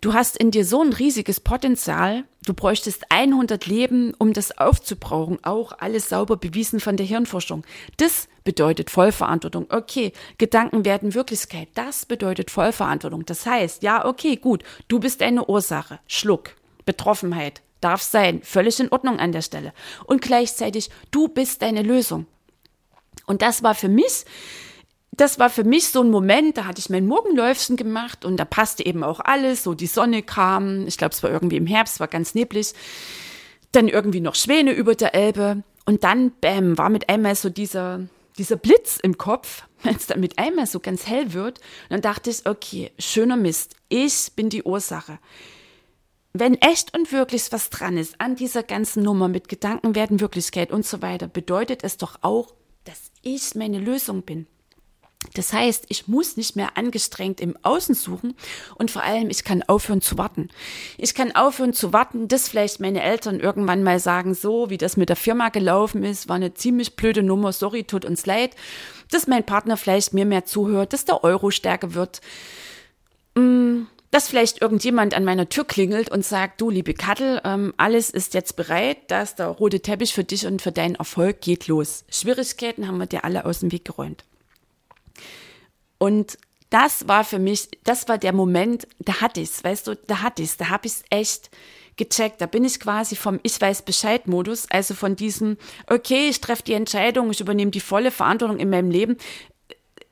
Du 0.00 0.14
hast 0.14 0.36
in 0.36 0.50
dir 0.50 0.64
so 0.64 0.82
ein 0.82 0.92
riesiges 0.92 1.40
Potenzial, 1.40 2.24
du 2.44 2.54
bräuchtest 2.54 3.10
100 3.10 3.66
Leben, 3.66 4.14
um 4.18 4.32
das 4.32 4.56
aufzubrauchen, 4.56 5.38
auch 5.42 5.72
alles 5.78 6.08
sauber 6.08 6.36
bewiesen 6.36 6.78
von 6.78 6.96
der 6.96 7.06
Hirnforschung. 7.06 7.64
Das 7.96 8.28
bedeutet 8.44 8.90
Vollverantwortung. 8.90 9.66
Okay, 9.70 10.12
Gedanken 10.38 10.84
werden 10.84 11.14
Wirklichkeit. 11.14 11.68
Das 11.74 12.06
bedeutet 12.06 12.50
Vollverantwortung. 12.50 13.24
Das 13.26 13.46
heißt, 13.46 13.82
ja, 13.82 14.04
okay, 14.04 14.36
gut, 14.36 14.62
du 14.86 15.00
bist 15.00 15.22
eine 15.22 15.46
Ursache. 15.46 15.98
Schluck. 16.06 16.54
Betroffenheit, 16.84 17.62
Darf 17.80 18.02
sein, 18.02 18.40
völlig 18.42 18.80
in 18.80 18.90
Ordnung 18.90 19.18
an 19.18 19.32
der 19.32 19.42
Stelle. 19.42 19.72
Und 20.04 20.22
gleichzeitig, 20.22 20.90
du 21.10 21.28
bist 21.28 21.62
deine 21.62 21.82
Lösung. 21.82 22.26
Und 23.26 23.42
das 23.42 23.62
war 23.62 23.74
für 23.74 23.88
mich, 23.88 24.24
das 25.12 25.38
war 25.38 25.50
für 25.50 25.64
mich 25.64 25.88
so 25.88 26.02
ein 26.02 26.10
Moment, 26.10 26.56
da 26.56 26.66
hatte 26.66 26.78
ich 26.78 26.90
mein 26.90 27.06
Morgenläufchen 27.06 27.76
gemacht 27.76 28.24
und 28.24 28.36
da 28.36 28.44
passte 28.44 28.84
eben 28.84 29.02
auch 29.02 29.20
alles, 29.20 29.62
so 29.62 29.74
die 29.74 29.86
Sonne 29.86 30.22
kam, 30.22 30.86
ich 30.86 30.98
glaube, 30.98 31.14
es 31.14 31.22
war 31.22 31.30
irgendwie 31.30 31.56
im 31.56 31.66
Herbst, 31.66 32.00
war 32.00 32.08
ganz 32.08 32.34
neblig. 32.34 32.72
Dann 33.72 33.88
irgendwie 33.88 34.20
noch 34.20 34.34
Schwäne 34.34 34.72
über 34.72 34.94
der 34.94 35.14
Elbe 35.14 35.62
und 35.86 36.04
dann, 36.04 36.30
bäm, 36.32 36.78
war 36.78 36.88
mit 36.88 37.08
einmal 37.08 37.34
so 37.34 37.48
dieser, 37.48 38.00
dieser 38.38 38.56
Blitz 38.56 38.98
im 39.02 39.18
Kopf, 39.18 39.64
wenn 39.82 39.96
es 39.96 40.06
dann 40.06 40.20
mit 40.20 40.38
einmal 40.38 40.66
so 40.66 40.80
ganz 40.80 41.06
hell 41.06 41.32
wird. 41.32 41.58
Und 41.58 41.90
dann 41.90 42.02
dachte 42.02 42.30
ich, 42.30 42.46
okay, 42.46 42.92
schöner 42.98 43.36
Mist, 43.36 43.76
ich 43.88 44.32
bin 44.34 44.50
die 44.50 44.62
Ursache 44.62 45.18
wenn 46.40 46.54
echt 46.54 46.96
und 46.96 47.12
wirklich 47.12 47.52
was 47.52 47.70
dran 47.70 47.96
ist 47.96 48.20
an 48.20 48.36
dieser 48.36 48.62
ganzen 48.62 49.02
Nummer 49.02 49.28
mit 49.28 49.48
Gedanken 49.48 49.94
werden 49.94 50.20
Wirklichkeit 50.20 50.70
und 50.72 50.86
so 50.86 51.02
weiter, 51.02 51.28
bedeutet 51.28 51.84
es 51.84 51.96
doch 51.96 52.18
auch, 52.22 52.54
dass 52.84 53.10
ich 53.22 53.54
meine 53.54 53.78
Lösung 53.78 54.22
bin. 54.22 54.46
Das 55.34 55.52
heißt, 55.52 55.86
ich 55.88 56.08
muss 56.08 56.36
nicht 56.36 56.56
mehr 56.56 56.76
angestrengt 56.76 57.40
im 57.40 57.56
Außen 57.62 57.94
suchen 57.94 58.34
und 58.76 58.90
vor 58.90 59.02
allem, 59.02 59.28
ich 59.30 59.44
kann 59.44 59.62
aufhören 59.62 60.00
zu 60.00 60.18
warten. 60.18 60.50
Ich 60.98 61.14
kann 61.14 61.34
aufhören 61.34 61.72
zu 61.72 61.92
warten, 61.92 62.28
dass 62.28 62.48
vielleicht 62.48 62.80
meine 62.80 63.02
Eltern 63.02 63.40
irgendwann 63.40 63.82
mal 63.82 63.98
sagen, 63.98 64.34
so 64.34 64.70
wie 64.70 64.78
das 64.78 64.96
mit 64.96 65.08
der 65.08 65.16
Firma 65.16 65.48
gelaufen 65.48 66.04
ist, 66.04 66.28
war 66.28 66.36
eine 66.36 66.54
ziemlich 66.54 66.96
blöde 66.96 67.22
Nummer, 67.22 67.52
sorry, 67.52 67.84
tut 67.84 68.04
uns 68.04 68.26
leid, 68.26 68.54
dass 69.10 69.26
mein 69.26 69.44
Partner 69.44 69.76
vielleicht 69.76 70.14
mir 70.14 70.26
mehr 70.26 70.44
zuhört, 70.44 70.92
dass 70.92 71.04
der 71.04 71.24
Euro 71.24 71.50
stärker 71.50 71.94
wird. 71.94 72.20
Mmh 73.34 73.86
dass 74.16 74.28
vielleicht 74.28 74.62
irgendjemand 74.62 75.12
an 75.12 75.24
meiner 75.24 75.50
Tür 75.50 75.66
klingelt 75.66 76.08
und 76.08 76.24
sagt, 76.24 76.62
du 76.62 76.70
liebe 76.70 76.94
Kattel, 76.94 77.38
ähm, 77.44 77.74
alles 77.76 78.08
ist 78.08 78.32
jetzt 78.32 78.56
bereit, 78.56 78.96
da 79.08 79.20
ist 79.20 79.38
der 79.38 79.48
rote 79.48 79.80
Teppich 79.80 80.14
für 80.14 80.24
dich 80.24 80.46
und 80.46 80.62
für 80.62 80.72
deinen 80.72 80.94
Erfolg, 80.94 81.42
geht 81.42 81.66
los. 81.66 82.06
Schwierigkeiten 82.08 82.88
haben 82.88 82.96
wir 82.96 83.04
dir 83.04 83.24
alle 83.26 83.44
aus 83.44 83.60
dem 83.60 83.72
Weg 83.72 83.84
geräumt. 83.84 84.24
Und 85.98 86.38
das 86.70 87.06
war 87.08 87.24
für 87.24 87.38
mich, 87.38 87.68
das 87.84 88.08
war 88.08 88.16
der 88.16 88.32
Moment, 88.32 88.88
da 89.00 89.20
hatte 89.20 89.42
ich's, 89.42 89.62
weißt 89.62 89.86
du, 89.86 89.96
da 90.06 90.22
hatte 90.22 90.42
ich's, 90.42 90.56
da 90.56 90.70
habe 90.70 90.86
ich's 90.86 91.02
echt 91.10 91.50
gecheckt. 91.96 92.40
Da 92.40 92.46
bin 92.46 92.64
ich 92.64 92.80
quasi 92.80 93.16
vom 93.16 93.38
Ich 93.42 93.60
weiß 93.60 93.82
Bescheid 93.82 94.26
Modus, 94.28 94.66
also 94.70 94.94
von 94.94 95.16
diesem, 95.16 95.58
okay, 95.90 96.30
ich 96.30 96.40
treffe 96.40 96.62
die 96.62 96.72
Entscheidung, 96.72 97.30
ich 97.30 97.42
übernehme 97.42 97.70
die 97.70 97.80
volle 97.80 98.10
Verantwortung 98.10 98.60
in 98.60 98.70
meinem 98.70 98.90
Leben, 98.90 99.18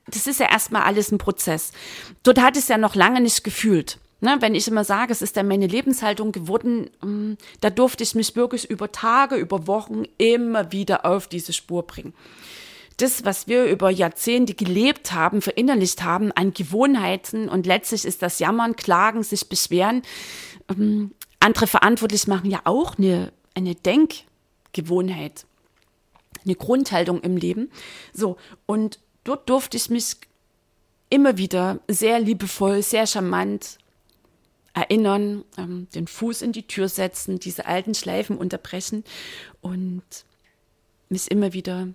das 0.06 0.26
ist 0.26 0.40
ja 0.40 0.50
erstmal 0.50 0.82
alles 0.82 1.10
ein 1.12 1.18
Prozess. 1.18 1.72
Dort 2.22 2.40
hat 2.40 2.56
es 2.56 2.68
ja 2.68 2.78
noch 2.78 2.94
lange 2.94 3.20
nicht 3.20 3.44
gefühlt. 3.44 3.98
Ne, 4.20 4.38
wenn 4.40 4.54
ich 4.54 4.66
immer 4.68 4.84
sage, 4.84 5.12
es 5.12 5.20
ist 5.20 5.36
dann 5.36 5.48
meine 5.48 5.66
Lebenshaltung 5.66 6.32
geworden, 6.32 6.88
mm, 7.02 7.34
da 7.60 7.68
durfte 7.68 8.02
ich 8.04 8.14
mich 8.14 8.34
wirklich 8.36 8.70
über 8.70 8.90
Tage, 8.90 9.34
über 9.36 9.66
Wochen 9.66 10.04
immer 10.16 10.72
wieder 10.72 11.04
auf 11.04 11.26
diese 11.26 11.52
Spur 11.52 11.86
bringen. 11.86 12.14
Das, 12.96 13.26
was 13.26 13.48
wir 13.48 13.66
über 13.66 13.90
Jahrzehnte 13.90 14.54
gelebt 14.54 15.12
haben, 15.12 15.42
verinnerlicht 15.42 16.04
haben 16.04 16.32
an 16.32 16.54
Gewohnheiten 16.54 17.50
und 17.50 17.66
letztlich 17.66 18.06
ist 18.06 18.22
das 18.22 18.38
Jammern, 18.38 18.76
Klagen, 18.76 19.22
sich 19.24 19.48
beschweren, 19.48 20.00
ähm, 20.70 21.10
andere 21.38 21.66
verantwortlich 21.66 22.26
machen 22.26 22.50
ja 22.50 22.60
auch 22.64 22.96
eine, 22.96 23.30
eine 23.54 23.74
Denkgewohnheit, 23.74 25.44
eine 26.44 26.54
Grundhaltung 26.54 27.20
im 27.20 27.36
Leben. 27.36 27.70
So, 28.14 28.38
und 28.64 29.00
dort 29.24 29.48
durfte 29.48 29.76
ich 29.76 29.90
mich 29.90 30.16
immer 31.10 31.36
wieder 31.36 31.80
sehr 31.88 32.20
liebevoll, 32.20 32.82
sehr 32.82 33.06
charmant 33.06 33.78
erinnern, 34.74 35.44
ähm, 35.56 35.88
den 35.94 36.06
Fuß 36.06 36.42
in 36.42 36.52
die 36.52 36.66
Tür 36.66 36.88
setzen, 36.88 37.38
diese 37.38 37.66
alten 37.66 37.94
Schleifen 37.94 38.36
unterbrechen 38.36 39.04
und 39.60 40.02
mich 41.08 41.30
immer 41.30 41.52
wieder 41.52 41.88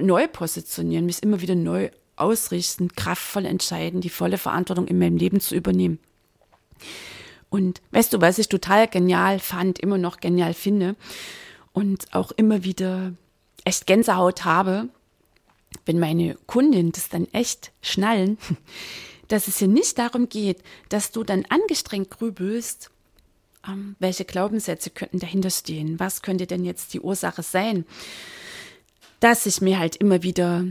neu 0.00 0.28
positionieren, 0.28 1.06
mich 1.06 1.20
immer 1.22 1.40
wieder 1.40 1.56
neu 1.56 1.90
ausrichten, 2.14 2.92
kraftvoll 2.92 3.44
entscheiden, 3.44 4.00
die 4.00 4.08
volle 4.08 4.38
Verantwortung 4.38 4.86
in 4.86 5.00
meinem 5.00 5.16
Leben 5.16 5.40
zu 5.40 5.56
übernehmen. 5.56 5.98
Und 7.48 7.82
weißt 7.90 8.12
du, 8.12 8.20
was 8.20 8.38
ich 8.38 8.48
total 8.48 8.86
genial 8.86 9.40
fand, 9.40 9.80
immer 9.80 9.98
noch 9.98 10.18
genial 10.18 10.54
finde 10.54 10.94
und 11.72 12.06
auch 12.14 12.30
immer 12.30 12.62
wieder 12.62 13.12
echt 13.64 13.88
Gänsehaut 13.88 14.44
habe, 14.44 14.88
wenn 15.86 15.98
meine 15.98 16.36
Kunden 16.46 16.92
das 16.92 17.08
dann 17.08 17.26
echt 17.32 17.72
schnallen, 17.82 18.38
dass 19.28 19.48
es 19.48 19.58
hier 19.58 19.68
nicht 19.68 19.98
darum 19.98 20.28
geht, 20.28 20.62
dass 20.88 21.12
du 21.12 21.22
dann 21.22 21.44
angestrengt 21.48 22.10
grübelst, 22.10 22.90
ähm, 23.66 23.96
welche 23.98 24.24
Glaubenssätze 24.24 24.90
könnten 24.90 25.18
dahinter 25.18 25.50
stehen, 25.50 26.00
was 26.00 26.22
könnte 26.22 26.46
denn 26.46 26.64
jetzt 26.64 26.94
die 26.94 27.00
Ursache 27.00 27.42
sein, 27.42 27.84
dass 29.20 29.46
ich 29.46 29.60
mir 29.60 29.78
halt 29.78 29.96
immer 29.96 30.22
wieder 30.22 30.64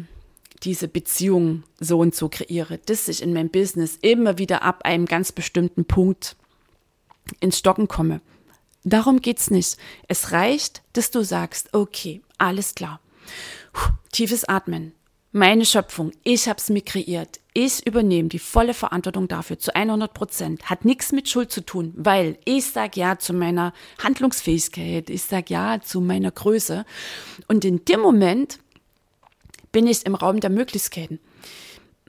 diese 0.63 0.87
Beziehung 0.87 1.63
so 1.79 1.99
und 1.99 2.15
so 2.15 2.27
kreiere, 2.27 2.79
dass 2.79 3.07
ich 3.07 3.21
in 3.21 3.33
meinem 3.33 3.49
Business 3.49 3.97
immer 4.01 4.37
wieder 4.37 4.63
ab 4.63 4.83
einem 4.83 5.05
ganz 5.05 5.31
bestimmten 5.31 5.85
Punkt 5.85 6.35
ins 7.39 7.59
Stocken 7.59 7.87
komme. 7.87 8.21
Darum 8.83 9.21
geht's 9.21 9.51
nicht. 9.51 9.77
Es 10.07 10.31
reicht, 10.31 10.81
dass 10.93 11.11
du 11.11 11.23
sagst, 11.23 11.73
okay, 11.73 12.21
alles 12.37 12.75
klar. 12.75 12.99
Tiefes 14.11 14.43
Atmen 14.45 14.93
meine 15.31 15.65
Schöpfung, 15.65 16.11
ich 16.23 16.47
habe 16.47 16.57
es 16.57 16.69
mir 16.69 16.81
kreiert, 16.81 17.39
ich 17.53 17.85
übernehme 17.85 18.29
die 18.29 18.39
volle 18.39 18.73
Verantwortung 18.73 19.27
dafür 19.27 19.59
zu 19.59 19.75
100 19.75 20.11
Prozent. 20.13 20.69
Hat 20.69 20.85
nichts 20.85 21.11
mit 21.11 21.29
Schuld 21.29 21.51
zu 21.51 21.61
tun, 21.61 21.93
weil 21.95 22.39
ich 22.45 22.65
sage 22.65 22.99
ja 22.99 23.19
zu 23.19 23.33
meiner 23.33 23.73
Handlungsfähigkeit, 24.03 25.09
ich 25.09 25.23
sage 25.23 25.53
ja 25.53 25.81
zu 25.81 26.01
meiner 26.01 26.31
Größe. 26.31 26.83
Und 27.47 27.63
in 27.63 27.85
dem 27.85 27.99
Moment 27.99 28.59
bin 29.71 29.85
ich 29.85 30.05
im 30.05 30.15
Raum 30.15 30.39
der 30.39 30.49
Möglichkeiten. 30.49 31.19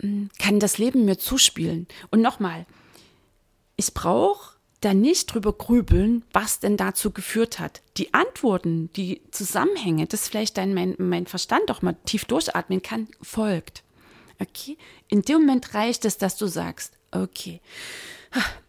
hm, 0.00 0.30
kann 0.38 0.58
das 0.58 0.78
Leben 0.78 1.04
mir 1.04 1.18
zuspielen? 1.18 1.88
Und 2.10 2.22
nochmal, 2.22 2.64
ich 3.76 3.92
brauche 3.92 4.54
da 4.80 4.94
nicht 4.94 5.26
drüber 5.32 5.52
grübeln, 5.52 6.24
was 6.32 6.58
denn 6.58 6.76
dazu 6.76 7.10
geführt 7.10 7.58
hat. 7.58 7.82
Die 7.96 8.14
Antworten, 8.14 8.90
die 8.94 9.20
Zusammenhänge, 9.30 10.06
das 10.06 10.28
vielleicht 10.28 10.56
dann 10.56 10.72
mein, 10.72 10.94
mein 10.98 11.26
Verstand 11.26 11.68
doch 11.68 11.82
mal 11.82 11.96
tief 12.06 12.24
durchatmen 12.24 12.80
kann, 12.80 13.08
folgt. 13.20 13.82
Okay? 14.38 14.78
In 15.08 15.22
dem 15.22 15.42
Moment 15.42 15.74
reicht 15.74 16.04
es, 16.04 16.16
dass 16.16 16.36
du 16.36 16.46
sagst, 16.46 16.94
okay, 17.10 17.60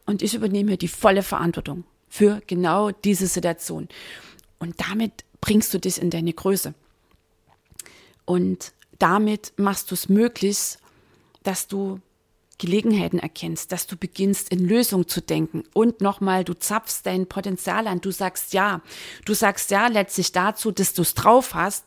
und 0.05 0.21
ich 0.21 0.33
übernehme 0.33 0.77
die 0.77 0.87
volle 0.87 1.23
Verantwortung 1.23 1.85
für 2.09 2.41
genau 2.45 2.91
diese 2.91 3.27
Situation. 3.27 3.87
Und 4.59 4.75
damit 4.81 5.23
bringst 5.39 5.73
du 5.73 5.79
dich 5.79 6.01
in 6.01 6.09
deine 6.09 6.33
Größe. 6.33 6.73
Und 8.25 8.73
damit 8.99 9.53
machst 9.55 9.89
du 9.89 9.95
es 9.95 10.09
möglich, 10.09 10.77
dass 11.43 11.67
du 11.67 11.99
Gelegenheiten 12.61 13.17
erkennst, 13.17 13.71
dass 13.71 13.87
du 13.87 13.97
beginnst, 13.97 14.51
in 14.51 14.67
Lösung 14.67 15.07
zu 15.07 15.19
denken. 15.19 15.63
Und 15.73 15.99
nochmal, 15.99 16.43
du 16.43 16.53
zapfst 16.53 17.01
dein 17.03 17.25
Potenzial 17.25 17.87
an. 17.87 18.01
Du 18.01 18.11
sagst 18.11 18.53
ja. 18.53 18.81
Du 19.25 19.33
sagst 19.33 19.71
ja 19.71 19.87
letztlich 19.87 20.31
dazu, 20.31 20.69
dass 20.69 20.93
du 20.93 21.01
es 21.01 21.15
drauf 21.15 21.55
hast, 21.55 21.85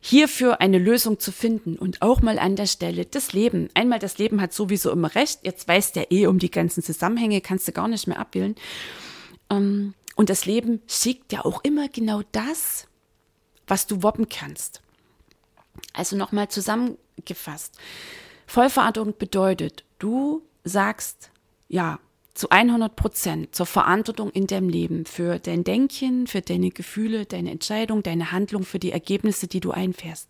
hierfür 0.00 0.62
eine 0.62 0.78
Lösung 0.78 1.20
zu 1.20 1.30
finden. 1.30 1.76
Und 1.76 2.00
auch 2.00 2.22
mal 2.22 2.38
an 2.38 2.56
der 2.56 2.64
Stelle 2.64 3.04
das 3.04 3.34
Leben. 3.34 3.68
Einmal, 3.74 3.98
das 3.98 4.16
Leben 4.16 4.40
hat 4.40 4.54
sowieso 4.54 4.90
immer 4.90 5.14
recht. 5.14 5.40
Jetzt 5.42 5.68
weißt 5.68 5.96
ja 5.96 6.04
eh 6.08 6.26
um 6.26 6.38
die 6.38 6.50
ganzen 6.50 6.82
Zusammenhänge, 6.82 7.42
kannst 7.42 7.68
du 7.68 7.72
gar 7.72 7.86
nicht 7.86 8.06
mehr 8.06 8.18
abwählen. 8.18 8.54
Ähm, 9.50 9.92
und 10.16 10.30
das 10.30 10.46
Leben 10.46 10.80
schickt 10.86 11.34
ja 11.34 11.44
auch 11.44 11.62
immer 11.64 11.86
genau 11.88 12.22
das, 12.32 12.88
was 13.66 13.86
du 13.86 14.02
woppen 14.02 14.30
kannst. 14.30 14.80
Also 15.92 16.16
nochmal 16.16 16.48
zusammengefasst. 16.48 17.76
Vollverantwortung 18.48 19.14
bedeutet, 19.18 19.84
du 19.98 20.42
sagst 20.64 21.30
ja 21.68 22.00
zu 22.32 22.48
100 22.48 22.96
Prozent 22.96 23.54
zur 23.54 23.66
Verantwortung 23.66 24.30
in 24.30 24.46
deinem 24.46 24.70
Leben 24.70 25.04
für 25.04 25.38
dein 25.38 25.64
Denken, 25.64 26.26
für 26.26 26.40
deine 26.40 26.70
Gefühle, 26.70 27.26
deine 27.26 27.50
Entscheidung, 27.50 28.02
deine 28.02 28.32
Handlung, 28.32 28.64
für 28.64 28.78
die 28.78 28.90
Ergebnisse, 28.90 29.48
die 29.48 29.60
du 29.60 29.70
einfährst. 29.70 30.28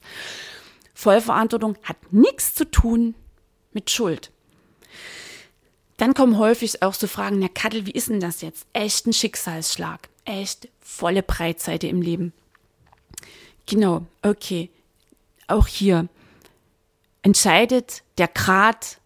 Vollverantwortung 0.94 1.78
hat 1.84 1.96
nichts 2.12 2.56
zu 2.56 2.68
tun 2.68 3.14
mit 3.72 3.88
Schuld. 3.88 4.32
Dann 5.96 6.12
kommen 6.12 6.38
häufig 6.38 6.82
auch 6.82 6.94
so 6.94 7.06
Fragen, 7.06 7.38
na 7.38 7.48
Kattel, 7.48 7.86
wie 7.86 7.92
ist 7.92 8.08
denn 8.08 8.20
das 8.20 8.40
jetzt? 8.40 8.66
Echt 8.72 9.06
ein 9.06 9.12
Schicksalsschlag. 9.12 10.08
Echt 10.24 10.68
volle 10.80 11.22
Breitseite 11.22 11.86
im 11.86 12.02
Leben. 12.02 12.32
Genau, 13.66 14.06
okay. 14.22 14.70
Auch 15.46 15.68
hier 15.68 16.08
entscheidet 17.22 18.02
der 18.18 18.28
Grad 18.28 19.00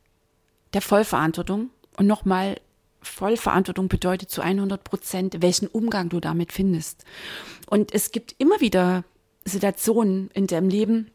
der 0.74 0.82
Vollverantwortung. 0.82 1.70
Und 1.96 2.06
nochmal, 2.06 2.60
Vollverantwortung 3.02 3.88
bedeutet 3.88 4.30
zu 4.30 4.42
100 4.42 4.84
Prozent, 4.84 5.42
welchen 5.42 5.66
Umgang 5.66 6.08
du 6.08 6.20
damit 6.20 6.52
findest. 6.52 7.04
Und 7.68 7.92
es 7.92 8.12
gibt 8.12 8.34
immer 8.38 8.60
wieder 8.60 9.04
Situationen 9.44 10.30
in 10.34 10.46
deinem 10.46 10.68
Leben, 10.68 11.10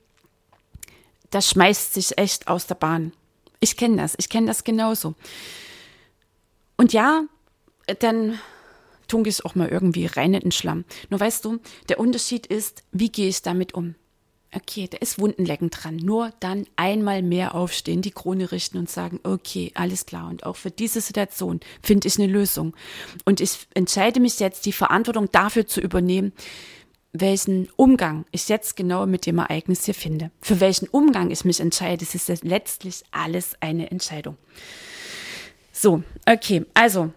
das 1.29 1.49
schmeißt 1.49 1.93
sich 1.93 2.17
echt 2.17 2.47
aus 2.47 2.67
der 2.67 2.75
Bahn. 2.75 3.13
Ich 3.59 3.75
kenne 3.75 3.97
das, 3.97 4.15
ich 4.17 4.29
kenne 4.29 4.47
das 4.47 4.63
genauso. 4.63 5.15
Und 6.77 6.93
ja, 6.93 7.23
dann 7.99 8.39
tunke 9.07 9.29
ich 9.29 9.35
es 9.35 9.45
auch 9.45 9.55
mal 9.55 9.67
irgendwie 9.67 10.05
rein 10.05 10.33
in 10.33 10.41
den 10.41 10.51
Schlamm. 10.51 10.85
Nur 11.09 11.19
weißt 11.19 11.43
du, 11.45 11.59
der 11.89 11.99
Unterschied 11.99 12.45
ist, 12.45 12.83
wie 12.91 13.11
gehe 13.11 13.29
ich 13.29 13.41
damit 13.41 13.73
um? 13.73 13.95
Okay, 14.53 14.87
da 14.89 14.97
ist 14.97 15.19
Wundenlecken 15.19 15.69
dran. 15.69 15.97
Nur 15.97 16.31
dann 16.39 16.65
einmal 16.75 17.21
mehr 17.21 17.55
aufstehen, 17.55 18.01
die 18.01 18.11
Krone 18.11 18.51
richten 18.51 18.77
und 18.77 18.89
sagen, 18.89 19.19
okay, 19.23 19.71
alles 19.75 20.05
klar. 20.05 20.29
Und 20.29 20.45
auch 20.45 20.55
für 20.55 20.71
diese 20.71 21.01
Situation 21.01 21.59
finde 21.81 22.07
ich 22.07 22.17
eine 22.17 22.31
Lösung. 22.31 22.75
Und 23.25 23.41
ich 23.41 23.67
entscheide 23.73 24.19
mich 24.19 24.39
jetzt, 24.39 24.65
die 24.65 24.73
Verantwortung 24.73 25.29
dafür 25.31 25.67
zu 25.67 25.81
übernehmen, 25.81 26.33
welchen 27.13 27.69
Umgang 27.75 28.25
ich 28.31 28.47
jetzt 28.49 28.75
genau 28.75 29.05
mit 29.05 29.25
dem 29.25 29.39
Ereignis 29.39 29.85
hier 29.85 29.93
finde. 29.93 30.31
Für 30.41 30.59
welchen 30.59 30.87
Umgang 30.87 31.31
ich 31.31 31.45
mich 31.45 31.59
entscheide, 31.59 32.05
das 32.05 32.15
ist 32.15 32.43
letztlich 32.43 33.03
alles 33.11 33.55
eine 33.59 33.89
Entscheidung. 33.91 34.37
So, 35.71 36.03
okay, 36.25 36.65
also 36.73 37.11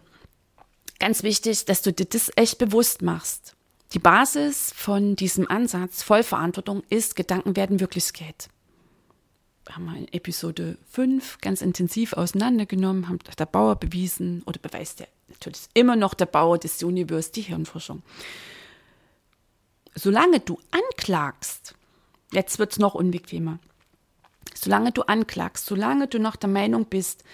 ganz 0.99 1.23
wichtig, 1.23 1.65
dass 1.65 1.83
du 1.83 1.93
dir 1.93 2.07
das 2.07 2.31
echt 2.37 2.59
bewusst 2.59 3.03
machst. 3.03 3.57
Die 3.93 3.99
Basis 3.99 4.73
von 4.77 5.17
diesem 5.17 5.51
Ansatz 5.51 6.05
Vollverantwortung 6.05 6.85
ist, 6.91 7.17
Gedanken 7.17 7.57
werden 7.57 7.81
Wirklichkeit. 7.81 8.49
Haben 9.69 9.87
wir 9.87 9.97
in 9.97 10.13
Episode 10.13 10.79
5 10.93 11.39
ganz 11.41 11.61
intensiv 11.61 12.13
auseinandergenommen, 12.13 13.09
haben 13.09 13.19
der 13.37 13.47
Bauer 13.47 13.75
bewiesen 13.75 14.45
oder 14.47 14.61
beweist 14.61 15.01
ja 15.01 15.07
natürlich 15.29 15.63
immer 15.75 15.97
noch 15.97 16.15
der 16.15 16.27
Bauer 16.27 16.59
des 16.59 16.81
Universums 16.85 17.33
die 17.33 17.43
Hirnforschung. 17.43 18.03
Solange 19.97 20.39
du 20.39 20.61
anklagst, 20.71 21.75
jetzt 22.33 22.61
wird 22.61 22.73
es 22.73 22.79
noch 22.79 22.95
unbequemer, 22.95 23.59
solange 24.55 24.93
du 24.93 25.03
anklagst, 25.03 25.67
solange 25.67 26.07
du 26.07 26.21
noch 26.21 26.37
der 26.37 26.49
Meinung 26.49 26.87
bist, 26.87 27.25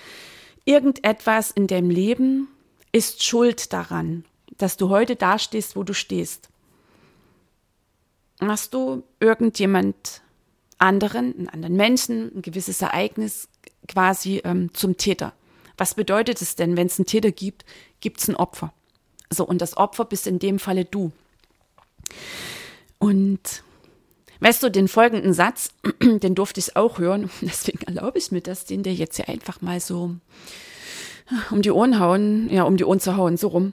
irgendetwas 0.64 1.50
in 1.50 1.66
deinem 1.66 1.90
Leben 1.90 2.48
ist 2.92 3.22
schuld 3.22 3.74
daran 3.74 4.24
dass 4.58 4.76
du 4.76 4.88
heute 4.88 5.16
dastehst, 5.16 5.76
wo 5.76 5.82
du 5.82 5.94
stehst. 5.94 6.48
Hast 8.40 8.74
du 8.74 9.02
irgendjemand 9.20 10.22
anderen, 10.78 11.34
einen 11.36 11.48
anderen 11.48 11.76
Menschen, 11.76 12.36
ein 12.36 12.42
gewisses 12.42 12.82
Ereignis 12.82 13.48
quasi 13.88 14.42
ähm, 14.44 14.72
zum 14.74 14.96
Täter? 14.96 15.32
Was 15.78 15.94
bedeutet 15.94 16.40
es 16.42 16.56
denn, 16.56 16.76
wenn 16.76 16.86
es 16.86 16.98
einen 16.98 17.06
Täter 17.06 17.30
gibt, 17.30 17.64
gibt 18.00 18.20
es 18.20 18.28
ein 18.28 18.36
Opfer? 18.36 18.72
So, 19.30 19.44
und 19.44 19.60
das 19.60 19.76
Opfer 19.76 20.04
bist 20.04 20.26
in 20.26 20.38
dem 20.38 20.58
Falle 20.58 20.84
du. 20.84 21.12
Und 22.98 23.62
weißt 24.40 24.62
du, 24.62 24.70
den 24.70 24.88
folgenden 24.88 25.32
Satz, 25.32 25.70
den 26.02 26.34
durfte 26.34 26.60
ich 26.60 26.76
auch 26.76 26.98
hören, 26.98 27.30
deswegen 27.40 27.82
erlaube 27.86 28.18
ich 28.18 28.30
mir 28.32 28.42
das, 28.42 28.64
den 28.64 28.82
dir 28.82 28.94
jetzt 28.94 29.16
hier 29.16 29.28
einfach 29.28 29.60
mal 29.60 29.80
so 29.80 30.16
um 31.50 31.60
die 31.60 31.72
Ohren 31.72 31.98
hauen, 31.98 32.48
ja, 32.50 32.62
um 32.62 32.76
die 32.76 32.84
Ohren 32.84 33.00
zu 33.00 33.16
hauen, 33.16 33.36
so 33.36 33.48
rum 33.48 33.72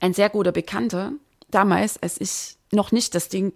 ein 0.00 0.14
sehr 0.14 0.30
guter 0.30 0.52
Bekannter, 0.52 1.12
damals, 1.50 2.00
als 2.02 2.20
ich 2.20 2.56
noch 2.72 2.92
nicht 2.92 3.14
das 3.14 3.28
Ding 3.28 3.52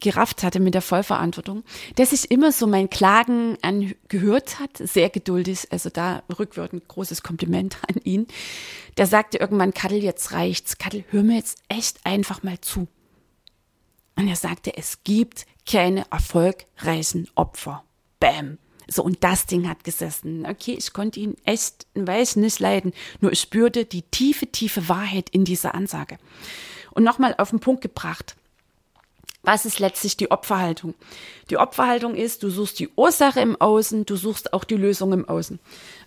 gerafft 0.00 0.42
hatte 0.42 0.60
mit 0.60 0.74
der 0.74 0.82
Vollverantwortung, 0.82 1.64
der 1.96 2.06
sich 2.06 2.30
immer 2.30 2.52
so 2.52 2.66
mein 2.66 2.88
Klagen 2.88 3.58
angehört 3.62 4.60
hat, 4.60 4.76
sehr 4.76 5.10
geduldig, 5.10 5.68
also 5.70 5.90
da 5.90 6.22
rückwirkend 6.38 6.86
großes 6.88 7.22
Kompliment 7.22 7.78
an 7.88 8.00
ihn. 8.04 8.26
Der 8.96 9.06
sagte 9.06 9.38
irgendwann, 9.38 9.74
Kattel, 9.74 10.02
jetzt 10.02 10.32
reicht's. 10.32 10.78
Kattel, 10.78 11.04
hör 11.10 11.22
mir 11.22 11.36
jetzt 11.36 11.58
echt 11.68 12.04
einfach 12.04 12.42
mal 12.42 12.60
zu. 12.60 12.88
Und 14.16 14.28
er 14.28 14.36
sagte, 14.36 14.76
es 14.76 15.04
gibt 15.04 15.46
keine 15.68 16.04
erfolgreichen 16.10 17.28
Opfer. 17.34 17.84
Bam. 18.18 18.58
So, 18.90 19.02
und 19.02 19.22
das 19.22 19.46
Ding 19.46 19.68
hat 19.68 19.84
gesessen. 19.84 20.46
Okay, 20.48 20.74
ich 20.78 20.94
konnte 20.94 21.20
ihn 21.20 21.36
echt 21.44 21.86
ein 21.94 22.06
Weilchen 22.06 22.42
nicht 22.42 22.58
leiden, 22.58 22.92
nur 23.20 23.32
ich 23.32 23.40
spürte 23.40 23.84
die 23.84 24.02
tiefe, 24.02 24.46
tiefe 24.46 24.88
Wahrheit 24.88 25.28
in 25.30 25.44
dieser 25.44 25.74
Ansage. 25.74 26.18
Und 26.92 27.04
nochmal 27.04 27.34
auf 27.36 27.50
den 27.50 27.60
Punkt 27.60 27.82
gebracht. 27.82 28.34
Was 29.42 29.66
ist 29.66 29.78
letztlich 29.78 30.16
die 30.16 30.30
Opferhaltung? 30.30 30.94
Die 31.50 31.58
Opferhaltung 31.58 32.14
ist, 32.14 32.42
du 32.42 32.50
suchst 32.50 32.78
die 32.80 32.88
Ursache 32.96 33.40
im 33.40 33.60
Außen, 33.60 34.04
du 34.04 34.16
suchst 34.16 34.52
auch 34.52 34.64
die 34.64 34.74
Lösung 34.74 35.12
im 35.12 35.28
Außen. 35.28 35.60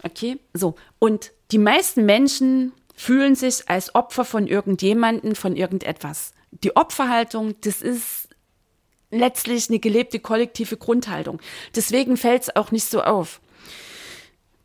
Okay, 0.03 0.37
so. 0.53 0.75
Und 0.99 1.31
die 1.51 1.57
meisten 1.57 2.05
Menschen 2.05 2.73
fühlen 2.95 3.35
sich 3.35 3.69
als 3.69 3.95
Opfer 3.95 4.25
von 4.25 4.47
irgendjemanden, 4.47 5.35
von 5.35 5.55
irgendetwas. 5.55 6.33
Die 6.51 6.75
Opferhaltung, 6.75 7.55
das 7.61 7.81
ist 7.81 8.20
letztlich 9.11 9.69
eine 9.69 9.79
gelebte 9.79 10.19
kollektive 10.19 10.77
Grundhaltung. 10.77 11.39
Deswegen 11.75 12.17
fällt 12.17 12.43
es 12.43 12.55
auch 12.55 12.71
nicht 12.71 12.85
so 12.85 13.01
auf. 13.03 13.41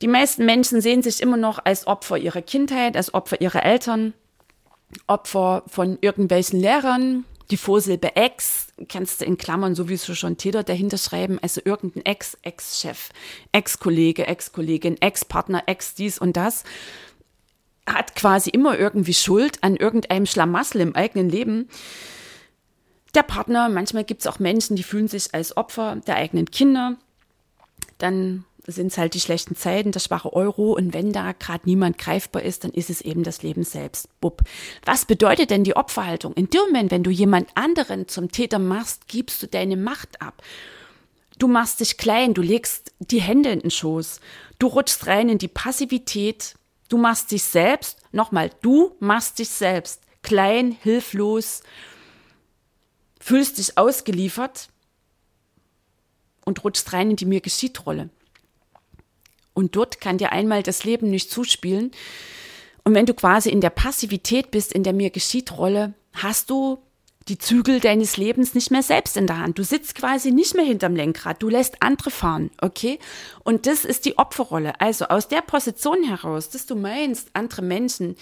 Die 0.02 0.08
meisten 0.08 0.44
Menschen 0.44 0.80
sehen 0.80 1.02
sich 1.02 1.20
immer 1.20 1.36
noch 1.36 1.58
als 1.64 1.86
Opfer 1.86 2.18
ihrer 2.18 2.42
Kindheit, 2.42 2.96
als 2.96 3.14
Opfer 3.14 3.40
ihrer 3.40 3.64
Eltern, 3.64 4.12
Opfer 5.06 5.64
von 5.66 5.98
irgendwelchen 6.00 6.60
Lehrern. 6.60 7.24
Die 7.50 7.56
Vorsilbe 7.56 8.16
Ex 8.16 8.68
kannst 8.88 9.20
du 9.20 9.24
in 9.24 9.38
Klammern 9.38 9.74
sowieso 9.74 10.14
schon 10.14 10.36
Täter 10.36 10.64
dahinter 10.64 10.98
schreiben, 10.98 11.38
also 11.40 11.60
irgendein 11.64 12.04
Ex, 12.04 12.36
Ex-Chef, 12.42 13.10
Ex-Kollege, 13.52 14.26
Ex-Kollegin, 14.26 15.00
Ex-Partner, 15.00 15.62
Ex 15.66 15.94
dies 15.94 16.18
und 16.18 16.36
das 16.36 16.64
hat 17.88 18.16
quasi 18.16 18.50
immer 18.50 18.76
irgendwie 18.76 19.14
Schuld 19.14 19.62
an 19.62 19.76
irgendeinem 19.76 20.26
Schlamassel 20.26 20.80
im 20.80 20.96
eigenen 20.96 21.30
Leben 21.30 21.68
der 23.16 23.22
Partner. 23.22 23.68
Manchmal 23.68 24.04
gibt 24.04 24.20
es 24.20 24.26
auch 24.26 24.38
Menschen, 24.38 24.76
die 24.76 24.82
fühlen 24.82 25.08
sich 25.08 25.34
als 25.34 25.56
Opfer 25.56 25.96
der 26.06 26.16
eigenen 26.16 26.50
Kinder. 26.50 26.96
Dann 27.98 28.44
sind 28.66 28.88
es 28.88 28.98
halt 28.98 29.14
die 29.14 29.20
schlechten 29.20 29.56
Zeiten, 29.56 29.92
der 29.92 30.00
schwache 30.00 30.32
Euro. 30.32 30.72
Und 30.72 30.92
wenn 30.92 31.12
da 31.12 31.32
gerade 31.32 31.62
niemand 31.64 31.98
greifbar 31.98 32.42
ist, 32.42 32.64
dann 32.64 32.72
ist 32.72 32.90
es 32.90 33.00
eben 33.00 33.22
das 33.22 33.42
Leben 33.42 33.64
selbst. 33.64 34.08
Bub. 34.20 34.42
Was 34.84 35.04
bedeutet 35.04 35.50
denn 35.50 35.64
die 35.64 35.76
Opferhaltung? 35.76 36.34
In 36.34 36.50
dem 36.50 36.60
Moment, 36.66 36.90
wenn 36.90 37.04
du 37.04 37.10
jemand 37.10 37.48
anderen 37.54 38.08
zum 38.08 38.30
Täter 38.30 38.58
machst, 38.58 39.08
gibst 39.08 39.42
du 39.42 39.46
deine 39.46 39.76
Macht 39.76 40.20
ab. 40.20 40.42
Du 41.38 41.48
machst 41.48 41.80
dich 41.80 41.98
klein, 41.98 42.34
du 42.34 42.42
legst 42.42 42.92
die 42.98 43.20
Hände 43.20 43.50
in 43.50 43.60
den 43.60 43.70
Schoß, 43.70 44.20
du 44.58 44.68
rutschst 44.68 45.06
rein 45.06 45.28
in 45.28 45.36
die 45.36 45.48
Passivität, 45.48 46.54
du 46.88 46.96
machst 46.96 47.30
dich 47.30 47.42
selbst, 47.42 47.98
nochmal, 48.10 48.50
du 48.62 48.96
machst 49.00 49.38
dich 49.38 49.50
selbst 49.50 50.00
klein, 50.22 50.76
hilflos, 50.82 51.62
fühlst 53.26 53.58
dich 53.58 53.76
ausgeliefert 53.76 54.68
und 56.44 56.62
rutschst 56.62 56.92
rein 56.92 57.10
in 57.10 57.16
die 57.16 57.24
mir 57.24 57.40
geschieht 57.40 57.84
Rolle. 57.84 58.08
Und 59.52 59.74
dort 59.74 60.00
kann 60.00 60.16
dir 60.16 60.30
einmal 60.30 60.62
das 60.62 60.84
Leben 60.84 61.10
nicht 61.10 61.28
zuspielen. 61.28 61.90
Und 62.84 62.94
wenn 62.94 63.04
du 63.04 63.14
quasi 63.14 63.50
in 63.50 63.60
der 63.60 63.70
Passivität 63.70 64.52
bist, 64.52 64.72
in 64.72 64.84
der 64.84 64.92
mir 64.92 65.10
geschieht 65.10 65.58
Rolle, 65.58 65.94
hast 66.12 66.50
du 66.50 66.78
die 67.26 67.36
Zügel 67.36 67.80
deines 67.80 68.16
Lebens 68.16 68.54
nicht 68.54 68.70
mehr 68.70 68.84
selbst 68.84 69.16
in 69.16 69.26
der 69.26 69.40
Hand. 69.40 69.58
Du 69.58 69.64
sitzt 69.64 69.96
quasi 69.96 70.30
nicht 70.30 70.54
mehr 70.54 70.64
hinterm 70.64 70.94
Lenkrad, 70.94 71.42
du 71.42 71.48
lässt 71.48 71.82
andere 71.82 72.12
fahren, 72.12 72.52
okay? 72.62 73.00
Und 73.42 73.66
das 73.66 73.84
ist 73.84 74.04
die 74.04 74.18
Opferrolle. 74.18 74.80
Also 74.80 75.06
aus 75.06 75.26
der 75.26 75.42
Position 75.42 76.04
heraus, 76.04 76.48
dass 76.48 76.66
du 76.66 76.76
meinst, 76.76 77.30
andere 77.32 77.62
Menschen, 77.62 78.14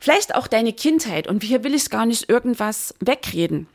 vielleicht 0.00 0.34
auch 0.34 0.46
deine 0.46 0.72
Kindheit, 0.72 1.26
und 1.26 1.42
hier 1.42 1.64
will 1.64 1.74
ich 1.74 1.90
gar 1.90 2.06
nicht 2.06 2.28
irgendwas 2.28 2.94
wegreden 3.00 3.66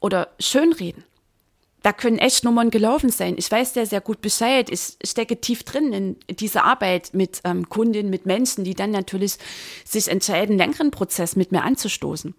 oder 0.00 0.28
schönreden. 0.38 1.04
Da 1.82 1.94
können 1.94 2.18
echt 2.18 2.44
Nummern 2.44 2.70
gelaufen 2.70 3.08
sein. 3.08 3.36
Ich 3.38 3.50
weiß 3.50 3.72
sehr, 3.72 3.86
sehr 3.86 4.02
gut 4.02 4.20
Bescheid. 4.20 4.68
Ich 4.68 4.98
stecke 5.02 5.40
tief 5.40 5.62
drin 5.62 5.94
in 5.94 6.16
dieser 6.36 6.64
Arbeit 6.64 7.14
mit 7.14 7.40
ähm, 7.44 7.70
Kundinnen, 7.70 8.10
mit 8.10 8.26
Menschen, 8.26 8.64
die 8.64 8.74
dann 8.74 8.90
natürlich 8.90 9.38
sich 9.86 10.08
entscheiden, 10.08 10.58
längeren 10.58 10.90
Prozess 10.90 11.36
mit 11.36 11.52
mir 11.52 11.62
anzustoßen 11.62 12.34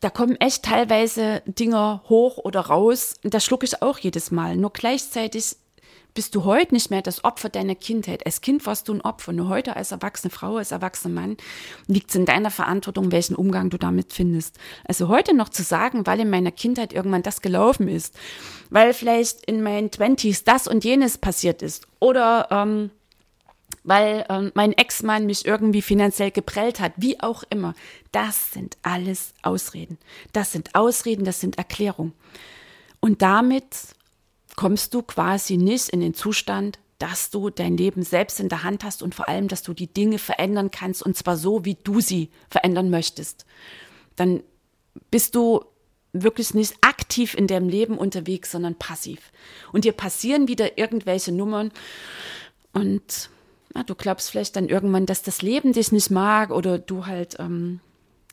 da 0.00 0.10
kommen 0.10 0.36
echt 0.36 0.64
teilweise 0.64 1.42
Dinger 1.46 2.02
hoch 2.08 2.38
oder 2.38 2.60
raus. 2.60 3.14
Und 3.24 3.34
das 3.34 3.44
schlucke 3.44 3.66
ich 3.66 3.82
auch 3.82 3.98
jedes 3.98 4.30
Mal. 4.30 4.56
Nur 4.56 4.72
gleichzeitig 4.72 5.56
bist 6.18 6.34
du 6.34 6.42
heute 6.42 6.74
nicht 6.74 6.90
mehr 6.90 7.00
das 7.00 7.22
Opfer 7.22 7.48
deiner 7.48 7.76
Kindheit. 7.76 8.26
Als 8.26 8.40
Kind 8.40 8.66
warst 8.66 8.88
du 8.88 8.92
ein 8.92 9.02
Opfer. 9.02 9.32
Nur 9.32 9.48
heute 9.48 9.76
als 9.76 9.92
erwachsene 9.92 10.32
Frau, 10.32 10.56
als 10.56 10.72
erwachsener 10.72 11.14
Mann 11.14 11.36
liegt 11.86 12.10
es 12.10 12.16
in 12.16 12.26
deiner 12.26 12.50
Verantwortung, 12.50 13.12
welchen 13.12 13.36
Umgang 13.36 13.70
du 13.70 13.78
damit 13.78 14.12
findest. 14.12 14.58
Also 14.84 15.06
heute 15.06 15.32
noch 15.32 15.48
zu 15.48 15.62
sagen, 15.62 16.08
weil 16.08 16.18
in 16.18 16.28
meiner 16.28 16.50
Kindheit 16.50 16.92
irgendwann 16.92 17.22
das 17.22 17.40
gelaufen 17.40 17.86
ist, 17.86 18.18
weil 18.68 18.94
vielleicht 18.94 19.44
in 19.44 19.62
meinen 19.62 19.92
Twenties 19.92 20.42
das 20.42 20.66
und 20.66 20.82
jenes 20.82 21.18
passiert 21.18 21.62
ist 21.62 21.86
oder 22.00 22.48
ähm, 22.50 22.90
weil 23.84 24.26
ähm, 24.28 24.50
mein 24.54 24.72
Ex-Mann 24.72 25.24
mich 25.24 25.46
irgendwie 25.46 25.82
finanziell 25.82 26.32
geprellt 26.32 26.80
hat, 26.80 26.94
wie 26.96 27.20
auch 27.20 27.44
immer. 27.48 27.76
Das 28.10 28.50
sind 28.50 28.76
alles 28.82 29.34
Ausreden. 29.42 29.98
Das 30.32 30.50
sind 30.50 30.74
Ausreden, 30.74 31.24
das 31.24 31.38
sind 31.38 31.58
Erklärungen. 31.58 32.12
Und 32.98 33.22
damit 33.22 33.66
kommst 34.58 34.92
du 34.92 35.02
quasi 35.02 35.56
nicht 35.56 35.88
in 35.90 36.00
den 36.00 36.14
Zustand, 36.14 36.80
dass 36.98 37.30
du 37.30 37.48
dein 37.48 37.76
Leben 37.76 38.02
selbst 38.02 38.40
in 38.40 38.48
der 38.48 38.64
Hand 38.64 38.82
hast 38.82 39.04
und 39.04 39.14
vor 39.14 39.28
allem, 39.28 39.46
dass 39.46 39.62
du 39.62 39.72
die 39.72 39.86
Dinge 39.86 40.18
verändern 40.18 40.72
kannst 40.72 41.00
und 41.00 41.16
zwar 41.16 41.36
so, 41.36 41.64
wie 41.64 41.76
du 41.76 42.00
sie 42.00 42.30
verändern 42.50 42.90
möchtest. 42.90 43.46
Dann 44.16 44.42
bist 45.12 45.36
du 45.36 45.64
wirklich 46.12 46.54
nicht 46.54 46.74
aktiv 46.80 47.34
in 47.34 47.46
deinem 47.46 47.68
Leben 47.68 47.96
unterwegs, 47.96 48.50
sondern 48.50 48.74
passiv. 48.74 49.30
Und 49.70 49.84
dir 49.84 49.92
passieren 49.92 50.48
wieder 50.48 50.76
irgendwelche 50.76 51.30
Nummern 51.30 51.70
und 52.72 53.30
ja, 53.76 53.84
du 53.84 53.94
glaubst 53.94 54.28
vielleicht 54.28 54.56
dann 54.56 54.68
irgendwann, 54.68 55.06
dass 55.06 55.22
das 55.22 55.40
Leben 55.40 55.72
dich 55.72 55.92
nicht 55.92 56.10
mag 56.10 56.50
oder 56.50 56.80
du 56.80 57.06
halt 57.06 57.36
ähm, 57.38 57.78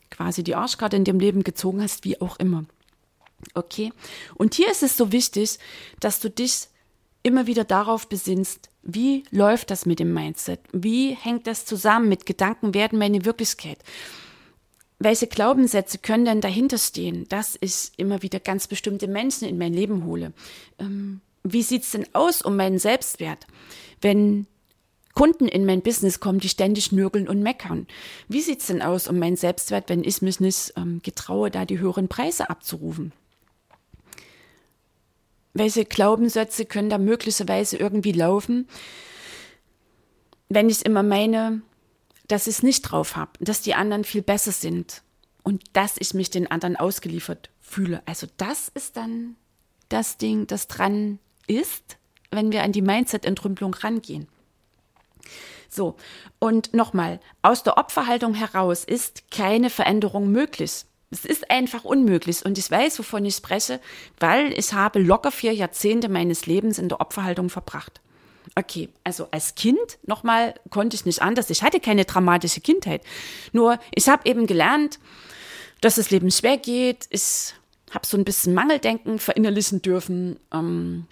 quasi 0.09 0.43
die 0.43 0.55
Arschkarte 0.55 0.95
in 0.95 1.03
dem 1.03 1.19
Leben 1.19 1.43
gezogen 1.43 1.83
hast, 1.83 2.03
wie 2.03 2.19
auch 2.19 2.39
immer. 2.39 2.65
Okay? 3.53 3.91
Und 4.35 4.55
hier 4.55 4.71
ist 4.71 4.83
es 4.83 4.97
so 4.97 5.11
wichtig, 5.11 5.59
dass 5.99 6.19
du 6.19 6.29
dich 6.29 6.67
immer 7.23 7.47
wieder 7.47 7.63
darauf 7.63 8.07
besinnst, 8.07 8.69
wie 8.83 9.23
läuft 9.31 9.71
das 9.71 9.85
mit 9.85 9.99
dem 9.99 10.13
Mindset? 10.13 10.59
Wie 10.71 11.15
hängt 11.15 11.47
das 11.47 11.65
zusammen 11.65 12.07
mit 12.07 12.25
Gedanken 12.25 12.73
werden 12.73 12.99
meine 12.99 13.25
Wirklichkeit? 13.25 13.79
Welche 14.99 15.27
Glaubenssätze 15.27 15.97
können 15.97 16.25
denn 16.25 16.41
dahinter 16.41 16.77
stehen, 16.77 17.27
dass 17.27 17.57
ich 17.59 17.91
immer 17.97 18.21
wieder 18.21 18.39
ganz 18.39 18.67
bestimmte 18.67 19.07
Menschen 19.07 19.47
in 19.47 19.57
mein 19.57 19.73
Leben 19.73 20.05
hole? 20.05 20.33
Ähm, 20.79 21.21
wie 21.43 21.63
sieht's 21.63 21.91
denn 21.91 22.05
aus 22.13 22.41
um 22.41 22.55
meinen 22.55 22.79
Selbstwert? 22.79 23.47
Wenn 24.01 24.47
Kunden 25.15 25.47
in 25.47 25.65
mein 25.65 25.81
Business 25.81 26.19
kommen, 26.19 26.39
die 26.39 26.49
ständig 26.49 26.91
nörgeln 26.91 27.27
und 27.29 27.41
meckern. 27.41 27.87
Wie 28.27 28.41
sieht's 28.41 28.67
denn 28.67 28.81
aus 28.81 29.07
um 29.07 29.17
meinen 29.17 29.37
Selbstwert, 29.37 29.89
wenn 29.89 30.03
ich 30.03 30.21
mich 30.21 30.41
nicht 30.41 30.73
ähm, 30.75 30.99
getraue, 31.03 31.49
da 31.49 31.65
die 31.65 31.79
höheren 31.79 32.09
Preise 32.09 32.49
abzurufen? 32.49 33.13
Welche 35.55 35.85
Glaubenssätze 35.85 36.65
können 36.65 36.89
da 36.89 36.97
möglicherweise 36.97 37.77
irgendwie 37.77 38.11
laufen, 38.11 38.67
wenn 40.49 40.69
ich 40.69 40.85
immer 40.85 41.01
meine, 41.01 41.61
dass 42.27 42.47
ich 42.47 42.57
es 42.57 42.63
nicht 42.63 42.81
drauf 42.81 43.15
habe, 43.15 43.31
dass 43.39 43.61
die 43.61 43.73
anderen 43.73 44.03
viel 44.03 44.21
besser 44.21 44.51
sind 44.51 45.01
und 45.43 45.63
dass 45.71 45.95
ich 45.97 46.13
mich 46.13 46.29
den 46.29 46.51
anderen 46.51 46.75
ausgeliefert 46.75 47.51
fühle. 47.61 48.03
Also 48.05 48.27
das 48.35 48.69
ist 48.73 48.97
dann 48.97 49.37
das 49.87 50.17
Ding, 50.17 50.45
das 50.45 50.67
dran 50.67 51.19
ist, 51.47 51.97
wenn 52.31 52.51
wir 52.51 52.63
an 52.63 52.73
die 52.73 52.81
Mindset-Entrümpelung 52.81 53.75
rangehen. 53.75 54.27
So, 55.69 55.95
und 56.37 56.73
nochmal, 56.73 57.21
aus 57.41 57.63
der 57.63 57.77
Opferhaltung 57.77 58.33
heraus 58.33 58.83
ist 58.83 59.31
keine 59.31 59.69
Veränderung 59.69 60.31
möglich. 60.31 60.83
Es 61.11 61.25
ist 61.25 61.49
einfach 61.51 61.83
unmöglich. 61.83 62.45
Und 62.45 62.57
ich 62.57 62.69
weiß, 62.69 62.99
wovon 62.99 63.25
ich 63.25 63.35
spreche, 63.35 63.79
weil 64.19 64.51
ich 64.57 64.73
habe 64.73 64.99
locker 64.99 65.31
vier 65.31 65.53
Jahrzehnte 65.53 66.09
meines 66.09 66.45
Lebens 66.45 66.77
in 66.77 66.89
der 66.89 66.99
Opferhaltung 66.99 67.49
verbracht. 67.49 68.01
Okay, 68.55 68.89
also 69.03 69.27
als 69.31 69.55
Kind 69.55 69.97
nochmal 70.05 70.55
konnte 70.69 70.95
ich 70.95 71.05
nicht 71.05 71.21
anders. 71.21 71.49
Ich 71.49 71.63
hatte 71.63 71.79
keine 71.79 72.05
dramatische 72.05 72.61
Kindheit. 72.61 73.01
Nur 73.51 73.79
ich 73.93 74.07
habe 74.07 74.27
eben 74.29 74.47
gelernt, 74.47 74.99
dass 75.81 75.95
das 75.95 76.11
Leben 76.11 76.31
schwer 76.31 76.57
geht. 76.57 77.07
Ich 77.09 77.53
habe 77.91 78.05
so 78.05 78.17
ein 78.17 78.25
bisschen 78.25 78.53
Mangeldenken 78.53 79.19
verinnerlichen 79.19 79.81
dürfen. 79.81 80.39
Ähm, 80.53 81.07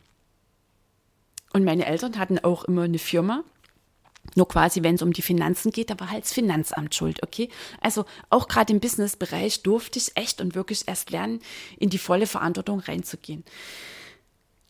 und 1.54 1.64
meine 1.64 1.86
Eltern 1.86 2.18
hatten 2.18 2.40
auch 2.40 2.64
immer 2.66 2.84
eine 2.84 3.00
Firma. 3.00 3.44
Nur 4.36 4.48
quasi, 4.48 4.84
wenn 4.84 4.96
es 4.96 5.02
um 5.02 5.14
die 5.14 5.22
Finanzen 5.22 5.72
geht, 5.72 5.90
da 5.90 6.00
war 6.00 6.10
halt 6.10 6.24
das 6.24 6.34
Finanzamt 6.34 6.96
schuld, 6.96 7.22
okay? 7.24 7.50
Also 7.82 8.06
auch 8.30 8.48
gerade 8.48 8.74
im 8.74 8.80
Businessbereich 8.80 9.64
durfte 9.64 10.00
ich 10.00 10.16
echt 10.16 10.42
und 10.42 10.56
wirklich 10.56 10.88
erst 10.88 11.12
lernen, 11.12 11.40
in 11.78 11.90
die 11.90 11.98
volle 11.98 12.28
Verantwortung 12.28 12.80
reinzugehen. 12.80 13.44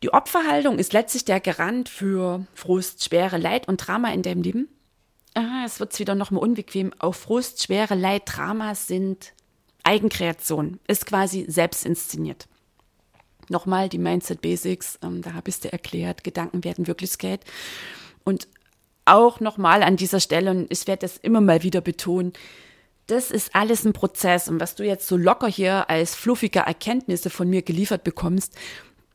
Die 0.04 0.12
Opferhaltung 0.14 0.80
ist 0.80 0.92
letztlich 0.92 1.24
der 1.24 1.40
Garant 1.40 1.88
für 1.88 2.46
Frust, 2.54 3.06
Schwere, 3.06 3.38
Leid 3.38 3.70
und 3.70 3.78
Drama 3.78 4.12
in 4.12 4.22
deinem 4.22 4.42
Leben. 4.42 4.68
Ah, 5.34 5.64
es 5.66 5.80
wird 5.80 5.98
wieder 5.98 6.14
nochmal 6.14 6.44
unbequem. 6.44 6.92
Auch 7.00 7.16
Frust, 7.16 7.64
Schwere, 7.64 7.96
Leid, 7.96 8.24
Drama 8.26 8.76
sind 8.76 9.34
Eigenkreation, 9.84 10.80
ist 10.88 11.06
quasi 11.06 11.46
selbst 11.48 11.86
inszeniert. 11.86 12.48
Nochmal 13.50 13.90
die 13.90 13.98
Mindset 13.98 14.42
Basics, 14.42 15.00
ähm, 15.04 15.22
da 15.22 15.34
habe 15.34 15.50
ich 15.50 15.56
es 15.56 15.62
dir 15.62 15.72
erklärt, 15.72 16.24
Gedanken 16.24 16.64
werden 16.64 16.88
Wirklichkeit. 16.88 17.44
Und 18.24 18.48
auch 19.06 19.40
nochmal 19.40 19.84
an 19.84 19.96
dieser 19.96 20.20
Stelle, 20.20 20.52
und 20.52 20.68
ich 20.72 20.88
werde 20.88 21.02
das 21.02 21.18
immer 21.18 21.42
mal 21.42 21.64
wieder 21.64 21.82
betonen, 21.82 22.34
das 23.08 23.32
ist 23.32 23.54
alles 23.56 23.86
ein 23.86 23.94
Prozess. 23.94 24.48
Und 24.48 24.60
was 24.60 24.76
du 24.76 24.84
jetzt 24.84 25.08
so 25.08 25.18
locker 25.18 25.48
hier 25.48 25.90
als 25.90 26.16
fluffige 26.16 26.60
Erkenntnisse 26.60 27.30
von 27.30 27.50
mir 27.50 27.62
geliefert 27.62 28.04
bekommst, 28.04 28.56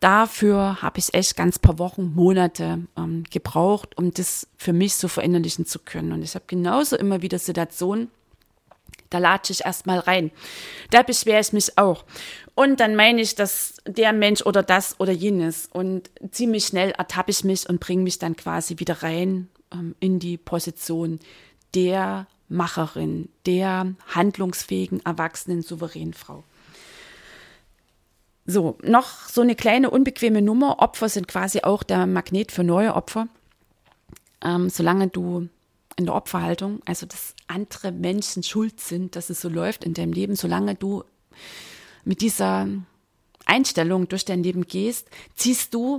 dafür 0.00 0.82
habe 0.82 0.98
ich 0.98 1.14
echt 1.14 1.36
ganz 1.36 1.58
paar 1.58 1.78
Wochen, 1.78 2.14
Monate 2.14 2.80
ähm, 2.96 3.24
gebraucht, 3.30 3.96
um 3.96 4.12
das 4.12 4.46
für 4.56 4.72
mich 4.72 4.94
so 4.94 5.08
verinnerlichen 5.08 5.66
zu 5.66 5.78
können. 5.78 6.12
Und 6.12 6.22
ich 6.22 6.34
habe 6.34 6.44
genauso 6.46 6.96
immer 6.96 7.22
wieder 7.22 7.38
Situationen, 7.38 8.10
da 9.10 9.18
latsche 9.18 9.54
ich 9.54 9.64
erstmal 9.64 10.00
rein. 10.00 10.30
Da 10.90 11.02
beschwere 11.02 11.40
ich 11.40 11.54
mich 11.54 11.78
auch. 11.78 12.04
Und 12.54 12.80
dann 12.80 12.94
meine 12.94 13.22
ich, 13.22 13.34
dass 13.34 13.76
der 13.86 14.12
Mensch 14.12 14.42
oder 14.42 14.62
das 14.62 15.00
oder 15.00 15.12
jenes. 15.12 15.66
Und 15.72 16.10
ziemlich 16.30 16.66
schnell 16.66 16.90
ertappe 16.90 17.30
ich 17.30 17.42
mich 17.42 17.66
und 17.68 17.80
bringe 17.80 18.02
mich 18.02 18.18
dann 18.18 18.36
quasi 18.36 18.78
wieder 18.78 19.02
rein 19.02 19.48
ähm, 19.72 19.94
in 20.00 20.18
die 20.18 20.36
Position 20.36 21.20
der 21.74 22.26
Macherin, 22.48 23.28
der 23.46 23.94
handlungsfähigen, 24.06 25.04
erwachsenen, 25.04 25.62
souveränen 25.62 26.14
Frau. 26.14 26.44
So, 28.46 28.78
noch 28.82 29.28
so 29.28 29.42
eine 29.42 29.54
kleine 29.54 29.90
unbequeme 29.90 30.40
Nummer. 30.40 30.78
Opfer 30.78 31.10
sind 31.10 31.28
quasi 31.28 31.60
auch 31.60 31.82
der 31.82 32.06
Magnet 32.06 32.50
für 32.50 32.64
neue 32.64 32.94
Opfer. 32.94 33.28
Ähm, 34.42 34.70
solange 34.70 35.08
du 35.08 35.48
in 35.96 36.06
der 36.06 36.14
Opferhaltung, 36.14 36.80
also 36.86 37.04
dass 37.04 37.34
andere 37.48 37.92
Menschen 37.92 38.42
schuld 38.42 38.80
sind, 38.80 39.16
dass 39.16 39.28
es 39.28 39.40
so 39.40 39.48
läuft 39.48 39.84
in 39.84 39.94
deinem 39.94 40.12
Leben, 40.12 40.36
solange 40.36 40.76
du 40.76 41.04
mit 42.04 42.22
dieser 42.22 42.68
Einstellung 43.44 44.08
durch 44.08 44.24
dein 44.24 44.42
Leben 44.42 44.66
gehst, 44.66 45.10
ziehst 45.34 45.74
du 45.74 45.98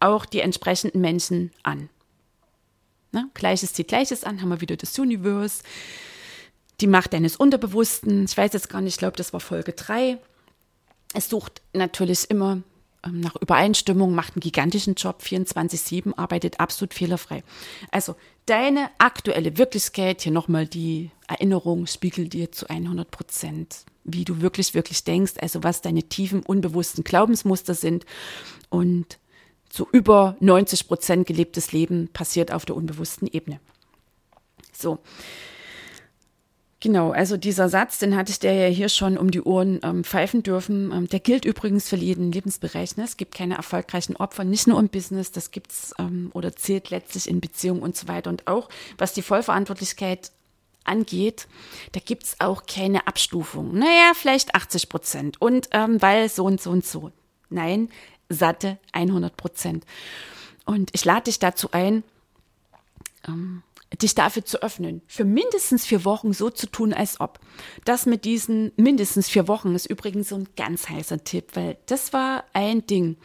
auch 0.00 0.26
die 0.26 0.40
entsprechenden 0.40 1.00
Menschen 1.00 1.52
an. 1.62 1.88
Ne? 3.12 3.28
Gleiches 3.34 3.72
zieht 3.72 3.88
Gleiches 3.88 4.24
an, 4.24 4.40
haben 4.40 4.50
wir 4.50 4.60
wieder 4.60 4.76
das 4.76 4.98
Universe. 4.98 5.62
Die 6.80 6.86
Macht 6.86 7.12
deines 7.12 7.36
Unterbewussten. 7.36 8.24
Ich 8.24 8.36
weiß 8.36 8.52
jetzt 8.52 8.68
gar 8.68 8.80
nicht, 8.80 8.94
ich 8.94 8.98
glaube, 8.98 9.16
das 9.16 9.32
war 9.32 9.40
Folge 9.40 9.72
3. 9.72 10.18
Es 11.14 11.28
sucht 11.28 11.62
natürlich 11.72 12.30
immer 12.30 12.62
ähm, 13.04 13.20
nach 13.20 13.36
Übereinstimmung, 13.36 14.14
macht 14.14 14.34
einen 14.34 14.40
gigantischen 14.40 14.94
Job, 14.94 15.22
24-7, 15.22 16.16
arbeitet 16.16 16.60
absolut 16.60 16.94
fehlerfrei. 16.94 17.42
Also 17.90 18.16
deine 18.46 18.90
aktuelle 18.98 19.56
Wirklichkeit, 19.58 20.22
hier 20.22 20.32
nochmal 20.32 20.66
die 20.66 21.10
Erinnerung, 21.26 21.86
spiegelt 21.86 22.32
dir 22.32 22.52
zu 22.52 22.68
100 22.68 23.10
Prozent, 23.10 23.84
wie 24.04 24.24
du 24.24 24.40
wirklich, 24.40 24.74
wirklich 24.74 25.04
denkst, 25.04 25.34
also 25.40 25.62
was 25.62 25.80
deine 25.80 26.04
tiefen, 26.04 26.42
unbewussten 26.42 27.04
Glaubensmuster 27.04 27.74
sind. 27.74 28.04
Und 28.70 29.18
zu 29.68 29.86
über 29.92 30.36
90 30.40 30.88
Prozent 30.88 31.26
gelebtes 31.26 31.72
Leben 31.72 32.08
passiert 32.12 32.52
auf 32.52 32.64
der 32.64 32.76
unbewussten 32.76 33.28
Ebene. 33.28 33.60
So. 34.72 34.98
Genau, 36.80 37.10
also 37.10 37.36
dieser 37.36 37.68
Satz, 37.68 37.98
den 37.98 38.16
hatte 38.16 38.30
ich 38.30 38.38
dir 38.38 38.52
ja 38.52 38.68
hier 38.68 38.88
schon 38.88 39.18
um 39.18 39.32
die 39.32 39.42
Ohren 39.42 39.80
ähm, 39.82 40.04
pfeifen 40.04 40.44
dürfen. 40.44 40.92
Ähm, 40.92 41.08
der 41.08 41.18
gilt 41.18 41.44
übrigens 41.44 41.88
für 41.88 41.96
jeden 41.96 42.30
Lebensbereich. 42.30 42.96
Ne? 42.96 43.02
Es 43.02 43.16
gibt 43.16 43.34
keine 43.34 43.56
erfolgreichen 43.56 44.14
Opfer, 44.14 44.44
nicht 44.44 44.68
nur 44.68 44.78
im 44.78 44.88
Business, 44.88 45.32
das 45.32 45.50
gibt's 45.50 45.92
ähm, 45.98 46.30
oder 46.34 46.54
zählt 46.54 46.90
letztlich 46.90 47.28
in 47.28 47.40
Beziehungen 47.40 47.82
und 47.82 47.96
so 47.96 48.06
weiter. 48.06 48.30
Und 48.30 48.46
auch 48.46 48.68
was 48.96 49.12
die 49.12 49.22
Vollverantwortlichkeit 49.22 50.30
angeht, 50.84 51.48
da 51.92 52.00
gibt's 52.00 52.36
auch 52.38 52.64
keine 52.66 53.08
Abstufung. 53.08 53.76
Naja, 53.76 54.12
vielleicht 54.14 54.54
80 54.54 54.88
Prozent. 54.88 55.42
Und 55.42 55.68
ähm, 55.72 56.00
weil 56.00 56.28
so 56.28 56.44
und 56.44 56.60
so 56.60 56.70
und 56.70 56.86
so. 56.86 57.10
Nein, 57.50 57.88
satte 58.28 58.78
100 58.92 59.36
Prozent. 59.36 59.84
Und 60.64 60.90
ich 60.92 61.04
lade 61.04 61.24
dich 61.24 61.38
dazu 61.38 61.70
ein, 61.72 62.02
ähm, 63.26 63.62
dich 64.02 64.14
dafür 64.14 64.44
zu 64.44 64.62
öffnen, 64.62 65.00
für 65.06 65.24
mindestens 65.24 65.86
vier 65.86 66.04
Wochen 66.04 66.34
so 66.34 66.50
zu 66.50 66.66
tun, 66.66 66.92
als 66.92 67.20
ob. 67.20 67.40
Das 67.84 68.04
mit 68.04 68.24
diesen 68.24 68.72
mindestens 68.76 69.28
vier 69.28 69.48
Wochen 69.48 69.74
ist 69.74 69.86
übrigens 69.86 70.28
so 70.28 70.36
ein 70.36 70.48
ganz 70.56 70.88
heißer 70.88 71.24
Tipp, 71.24 71.50
weil 71.54 71.78
das 71.86 72.12
war 72.12 72.44
ein 72.52 72.86
Ding. 72.86 73.16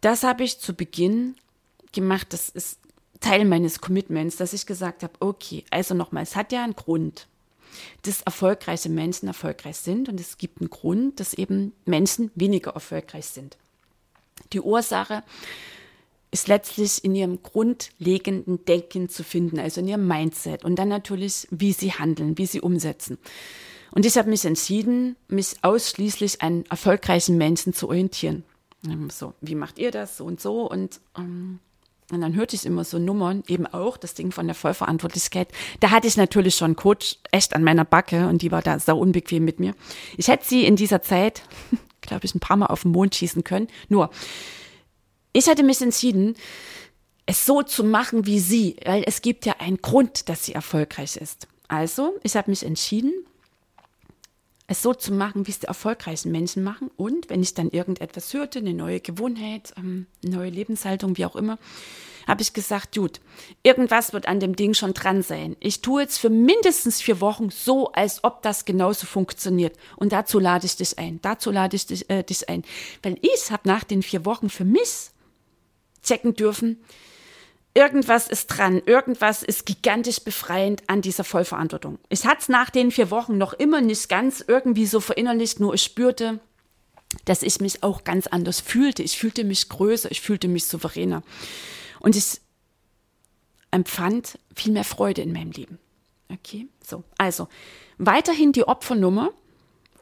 Das 0.00 0.24
habe 0.24 0.44
ich 0.44 0.58
zu 0.58 0.74
Beginn 0.74 1.36
gemacht. 1.92 2.32
Das 2.32 2.48
ist 2.48 2.80
Teil 3.20 3.44
meines 3.44 3.80
Commitments, 3.80 4.36
dass 4.36 4.52
ich 4.52 4.66
gesagt 4.66 5.02
habe, 5.02 5.14
okay, 5.20 5.64
also 5.70 5.94
nochmal, 5.94 6.22
es 6.22 6.36
hat 6.36 6.52
ja 6.52 6.62
einen 6.62 6.76
Grund, 6.76 7.26
dass 8.02 8.22
erfolgreiche 8.22 8.88
Menschen 8.88 9.28
erfolgreich 9.28 9.76
sind 9.76 10.08
und 10.08 10.20
es 10.20 10.38
gibt 10.38 10.60
einen 10.60 10.70
Grund, 10.70 11.20
dass 11.20 11.34
eben 11.34 11.72
Menschen 11.84 12.30
weniger 12.34 12.72
erfolgreich 12.72 13.26
sind. 13.26 13.56
Die 14.52 14.60
Ursache 14.60 15.22
ist 16.30 16.48
letztlich 16.48 17.04
in 17.04 17.14
ihrem 17.14 17.42
grundlegenden 17.42 18.64
Denken 18.64 19.08
zu 19.08 19.24
finden, 19.24 19.58
also 19.58 19.80
in 19.80 19.88
ihrem 19.88 20.06
Mindset 20.06 20.64
und 20.64 20.76
dann 20.78 20.88
natürlich, 20.88 21.48
wie 21.50 21.72
sie 21.72 21.92
handeln, 21.92 22.36
wie 22.36 22.46
sie 22.46 22.60
umsetzen. 22.60 23.18
Und 23.90 24.04
ich 24.04 24.18
habe 24.18 24.28
mich 24.28 24.44
entschieden, 24.44 25.16
mich 25.28 25.56
ausschließlich 25.62 26.42
an 26.42 26.64
erfolgreichen 26.68 27.38
Menschen 27.38 27.72
zu 27.72 27.88
orientieren. 27.88 28.44
So, 29.10 29.34
wie 29.40 29.54
macht 29.54 29.78
ihr 29.78 29.90
das? 29.90 30.18
So 30.18 30.24
und 30.24 30.40
so. 30.40 30.70
Und, 30.70 31.00
ähm, 31.16 31.58
und 32.12 32.20
dann 32.20 32.34
hörte 32.34 32.54
ich 32.54 32.64
immer 32.64 32.84
so 32.84 32.98
Nummern, 32.98 33.42
eben 33.48 33.66
auch 33.66 33.96
das 33.96 34.14
Ding 34.14 34.30
von 34.30 34.46
der 34.46 34.54
Vollverantwortlichkeit. 34.54 35.48
Da 35.80 35.90
hatte 35.90 36.06
ich 36.06 36.16
natürlich 36.16 36.54
schon 36.54 36.76
Coach 36.76 37.16
echt 37.32 37.56
an 37.56 37.64
meiner 37.64 37.84
Backe 37.84 38.28
und 38.28 38.42
die 38.42 38.52
war 38.52 38.62
da 38.62 38.78
sau 38.78 38.98
unbequem 38.98 39.44
mit 39.44 39.58
mir. 39.58 39.74
Ich 40.16 40.28
hätte 40.28 40.46
sie 40.46 40.64
in 40.64 40.76
dieser 40.76 41.02
Zeit, 41.02 41.42
glaube 42.08 42.26
ich, 42.26 42.34
ein 42.34 42.40
paar 42.40 42.56
Mal 42.56 42.66
auf 42.66 42.82
den 42.82 42.92
Mond 42.92 43.14
schießen 43.14 43.44
können. 43.44 43.68
Nur, 43.88 44.10
ich 45.32 45.48
hatte 45.48 45.62
mich 45.62 45.80
entschieden, 45.80 46.34
es 47.26 47.44
so 47.44 47.62
zu 47.62 47.84
machen 47.84 48.26
wie 48.26 48.40
sie, 48.40 48.76
weil 48.84 49.04
es 49.06 49.22
gibt 49.22 49.44
ja 49.46 49.56
einen 49.58 49.76
Grund, 49.82 50.28
dass 50.28 50.44
sie 50.44 50.54
erfolgreich 50.54 51.16
ist. 51.16 51.46
Also, 51.68 52.18
ich 52.22 52.36
habe 52.36 52.50
mich 52.50 52.64
entschieden, 52.64 53.12
es 54.66 54.82
so 54.82 54.94
zu 54.94 55.12
machen, 55.12 55.46
wie 55.46 55.50
es 55.50 55.58
die 55.58 55.66
erfolgreichen 55.66 56.32
Menschen 56.32 56.62
machen. 56.62 56.90
Und 56.96 57.28
wenn 57.28 57.42
ich 57.42 57.54
dann 57.54 57.70
irgendetwas 57.70 58.32
hörte, 58.32 58.58
eine 58.58 58.74
neue 58.74 59.00
Gewohnheit, 59.00 59.74
ähm, 59.76 60.06
eine 60.24 60.36
neue 60.36 60.50
Lebenshaltung, 60.50 61.16
wie 61.16 61.26
auch 61.26 61.36
immer, 61.36 61.58
habe 62.28 62.42
ich 62.42 62.52
gesagt, 62.52 62.94
gut, 62.94 63.20
irgendwas 63.62 64.12
wird 64.12 64.28
an 64.28 64.38
dem 64.38 64.54
Ding 64.54 64.74
schon 64.74 64.92
dran 64.92 65.22
sein. 65.22 65.56
Ich 65.60 65.80
tue 65.80 66.02
jetzt 66.02 66.18
für 66.18 66.28
mindestens 66.28 67.00
vier 67.00 67.20
Wochen 67.22 67.48
so, 67.50 67.90
als 67.92 68.22
ob 68.22 68.42
das 68.42 68.66
genauso 68.66 69.06
funktioniert. 69.06 69.76
Und 69.96 70.12
dazu 70.12 70.38
lade 70.38 70.66
ich 70.66 70.76
dich 70.76 70.98
ein. 70.98 71.18
Dazu 71.22 71.50
lade 71.50 71.74
ich 71.74 71.86
dich, 71.86 72.08
äh, 72.10 72.22
dich 72.22 72.48
ein. 72.48 72.62
Weil 73.02 73.18
ich 73.22 73.50
habe 73.50 73.66
nach 73.66 73.82
den 73.82 74.02
vier 74.02 74.26
Wochen 74.26 74.50
für 74.50 74.66
mich 74.66 75.10
checken 76.02 76.34
dürfen, 76.34 76.78
irgendwas 77.74 78.28
ist 78.28 78.48
dran, 78.48 78.82
irgendwas 78.84 79.42
ist 79.42 79.64
gigantisch 79.64 80.20
befreiend 80.20 80.82
an 80.86 81.00
dieser 81.00 81.24
Vollverantwortung. 81.24 81.98
Ich 82.10 82.26
hatte 82.26 82.42
es 82.42 82.48
nach 82.48 82.70
den 82.70 82.90
vier 82.90 83.10
Wochen 83.10 83.38
noch 83.38 83.54
immer 83.54 83.80
nicht 83.80 84.08
ganz 84.08 84.44
irgendwie 84.46 84.86
so 84.86 85.00
verinnerlicht, 85.00 85.60
nur 85.60 85.74
ich 85.74 85.82
spürte, 85.82 86.40
dass 87.24 87.42
ich 87.42 87.60
mich 87.60 87.82
auch 87.82 88.04
ganz 88.04 88.26
anders 88.26 88.60
fühlte. 88.60 89.02
Ich 89.02 89.18
fühlte 89.18 89.44
mich 89.44 89.68
größer, 89.68 90.10
ich 90.10 90.20
fühlte 90.20 90.48
mich 90.48 90.66
souveräner. 90.66 91.22
Und 92.00 92.16
ich 92.16 92.40
empfand 93.70 94.38
viel 94.54 94.72
mehr 94.72 94.84
Freude 94.84 95.22
in 95.22 95.32
meinem 95.32 95.52
Leben. 95.52 95.78
Okay, 96.32 96.68
so. 96.82 97.04
Also, 97.16 97.48
weiterhin 97.96 98.52
die 98.52 98.66
Opfernummer 98.66 99.30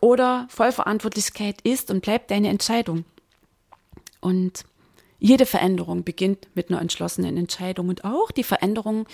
oder 0.01 0.47
Vollverantwortlichkeit 0.51 1.61
ist 1.63 1.91
und 1.91 2.03
bleibt 2.03 2.31
deine 2.31 2.49
Entscheidung. 2.49 3.05
Und 4.21 4.65
jede 5.19 5.47
Veränderung 5.47 6.05
beginnt 6.05 6.49
mit 6.55 6.71
einer 6.71 6.81
entschlossenen 6.81 7.37
Entscheidung 7.37 7.89
und 7.89 8.05
auch 8.05 8.31
die 8.31 8.45
Veränderung, 8.45 9.07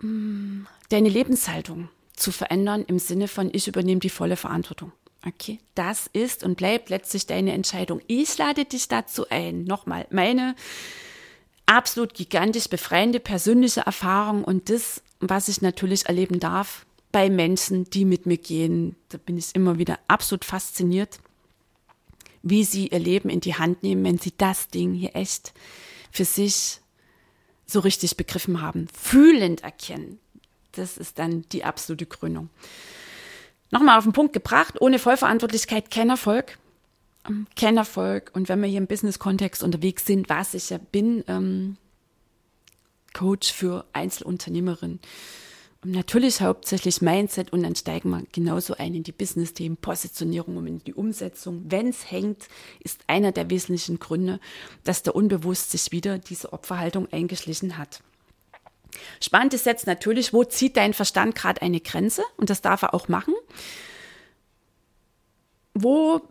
mm, 0.00 0.64
deine 0.90 1.08
Lebenshaltung 1.08 1.88
zu 2.14 2.30
verändern 2.30 2.84
im 2.86 2.98
Sinne 2.98 3.28
von, 3.28 3.50
ich 3.52 3.66
übernehme 3.66 4.00
die 4.00 4.10
volle 4.10 4.36
Verantwortung. 4.36 4.92
Okay, 5.26 5.58
das 5.74 6.08
ist 6.12 6.44
und 6.44 6.56
bleibt 6.56 6.90
letztlich 6.90 7.26
deine 7.26 7.52
Entscheidung. 7.52 8.00
Ich 8.06 8.36
lade 8.36 8.66
dich 8.66 8.88
dazu 8.88 9.28
ein. 9.30 9.64
Nochmal, 9.64 10.06
meine 10.10 10.54
absolut 11.66 12.14
gigantisch 12.14 12.68
befreiende 12.68 13.20
persönliche 13.20 13.82
Erfahrung 13.82 14.44
und 14.44 14.70
das, 14.70 15.02
was 15.20 15.48
ich 15.48 15.62
natürlich 15.62 16.06
erleben 16.06 16.40
darf 16.40 16.86
bei 17.12 17.30
Menschen, 17.30 17.84
die 17.90 18.04
mit 18.04 18.26
mir 18.26 18.38
gehen, 18.38 18.96
da 19.08 19.18
bin 19.18 19.38
ich 19.38 19.54
immer 19.54 19.78
wieder 19.78 19.98
absolut 20.08 20.44
fasziniert 20.44 21.20
wie 22.44 22.62
sie 22.62 22.88
ihr 22.88 22.98
Leben 22.98 23.30
in 23.30 23.40
die 23.40 23.54
Hand 23.54 23.82
nehmen, 23.82 24.04
wenn 24.04 24.18
sie 24.18 24.34
das 24.36 24.68
Ding 24.68 24.92
hier 24.92 25.16
echt 25.16 25.54
für 26.12 26.26
sich 26.26 26.80
so 27.66 27.80
richtig 27.80 28.18
begriffen 28.18 28.60
haben, 28.60 28.86
fühlend 28.88 29.64
erkennen. 29.64 30.20
Das 30.72 30.98
ist 30.98 31.18
dann 31.18 31.46
die 31.52 31.64
absolute 31.64 32.04
Krönung. 32.04 32.50
Nochmal 33.70 33.96
auf 33.96 34.04
den 34.04 34.12
Punkt 34.12 34.34
gebracht, 34.34 34.80
ohne 34.80 34.98
Vollverantwortlichkeit 34.98 35.90
kein 35.90 36.10
Erfolg. 36.10 36.58
Ähm, 37.26 37.46
kein 37.56 37.76
Erfolg. 37.76 38.30
Und 38.34 38.48
wenn 38.48 38.60
wir 38.60 38.68
hier 38.68 38.78
im 38.78 38.86
Business-Kontext 38.86 39.62
unterwegs 39.62 40.06
sind, 40.06 40.28
was 40.28 40.54
ich 40.54 40.70
ja 40.70 40.78
bin, 40.78 41.24
ähm, 41.28 41.76
Coach 43.12 43.52
für 43.52 43.84
Einzelunternehmerinnen, 43.92 45.00
natürlich 45.84 46.40
hauptsächlich 46.40 47.02
Mindset 47.02 47.52
und 47.52 47.62
dann 47.62 47.76
steigen 47.76 48.10
wir 48.10 48.24
genauso 48.32 48.74
ein 48.76 48.94
in 48.94 49.02
die 49.02 49.12
Business-Themen, 49.12 49.76
Positionierung 49.76 50.56
und 50.56 50.66
in 50.66 50.78
die 50.80 50.94
Umsetzung. 50.94 51.62
Wenn 51.68 51.88
es 51.88 52.10
hängt, 52.10 52.48
ist 52.80 53.02
einer 53.06 53.32
der 53.32 53.50
wesentlichen 53.50 53.98
Gründe, 53.98 54.40
dass 54.82 55.02
der 55.02 55.14
Unbewusst 55.14 55.70
sich 55.70 55.92
wieder 55.92 56.18
diese 56.18 56.52
Opferhaltung 56.52 57.06
eingeschlichen 57.12 57.78
hat. 57.78 58.02
Spannend 59.20 59.54
ist 59.54 59.66
jetzt 59.66 59.86
natürlich, 59.86 60.32
wo 60.32 60.44
zieht 60.44 60.76
dein 60.76 60.94
Verstand 60.94 61.34
gerade 61.34 61.62
eine 61.62 61.80
Grenze? 61.80 62.22
Und 62.36 62.50
das 62.50 62.62
darf 62.62 62.82
er 62.82 62.94
auch 62.94 63.08
machen. 63.08 63.34
Wo 65.74 66.22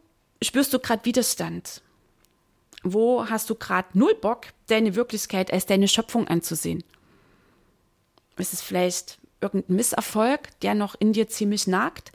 spürst 0.44 0.74
du 0.74 0.80
gerade 0.80 1.06
Widerstand? 1.06 1.82
Wo 2.84 3.30
hast 3.30 3.50
du 3.50 3.56
gerade 3.56 3.98
null 3.98 4.16
Bock, 4.16 4.48
deine 4.68 4.96
Wirklichkeit 4.96 5.54
als 5.54 5.66
deine 5.66 5.88
Schöpfung 5.88 6.28
anzusehen? 6.28 6.84
Ist 8.38 8.54
es 8.54 8.62
vielleicht 8.62 9.20
irgendein 9.42 9.76
Misserfolg, 9.76 10.60
der 10.62 10.74
noch 10.74 10.96
in 11.00 11.14
dir 11.14 11.28
ziemlich 11.28 11.68
nagt? 11.68 12.12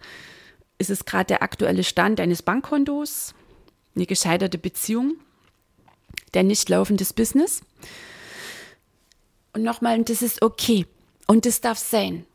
Ist 0.78 0.90
es 0.90 1.04
gerade 1.04 1.26
der 1.26 1.42
aktuelle 1.42 1.84
Stand 1.84 2.18
deines 2.18 2.42
Bankkontos? 2.42 3.34
Eine 3.94 4.06
gescheiterte 4.06 4.58
Beziehung? 4.58 5.16
Der 6.34 6.42
nicht 6.42 6.68
laufendes 6.68 7.12
Business? 7.12 7.62
Und 9.52 9.62
nochmal, 9.62 10.02
das 10.04 10.22
ist 10.22 10.42
okay. 10.42 10.86
Und 11.26 11.46
das 11.46 11.60
darf 11.60 11.78
sein. 11.78 12.26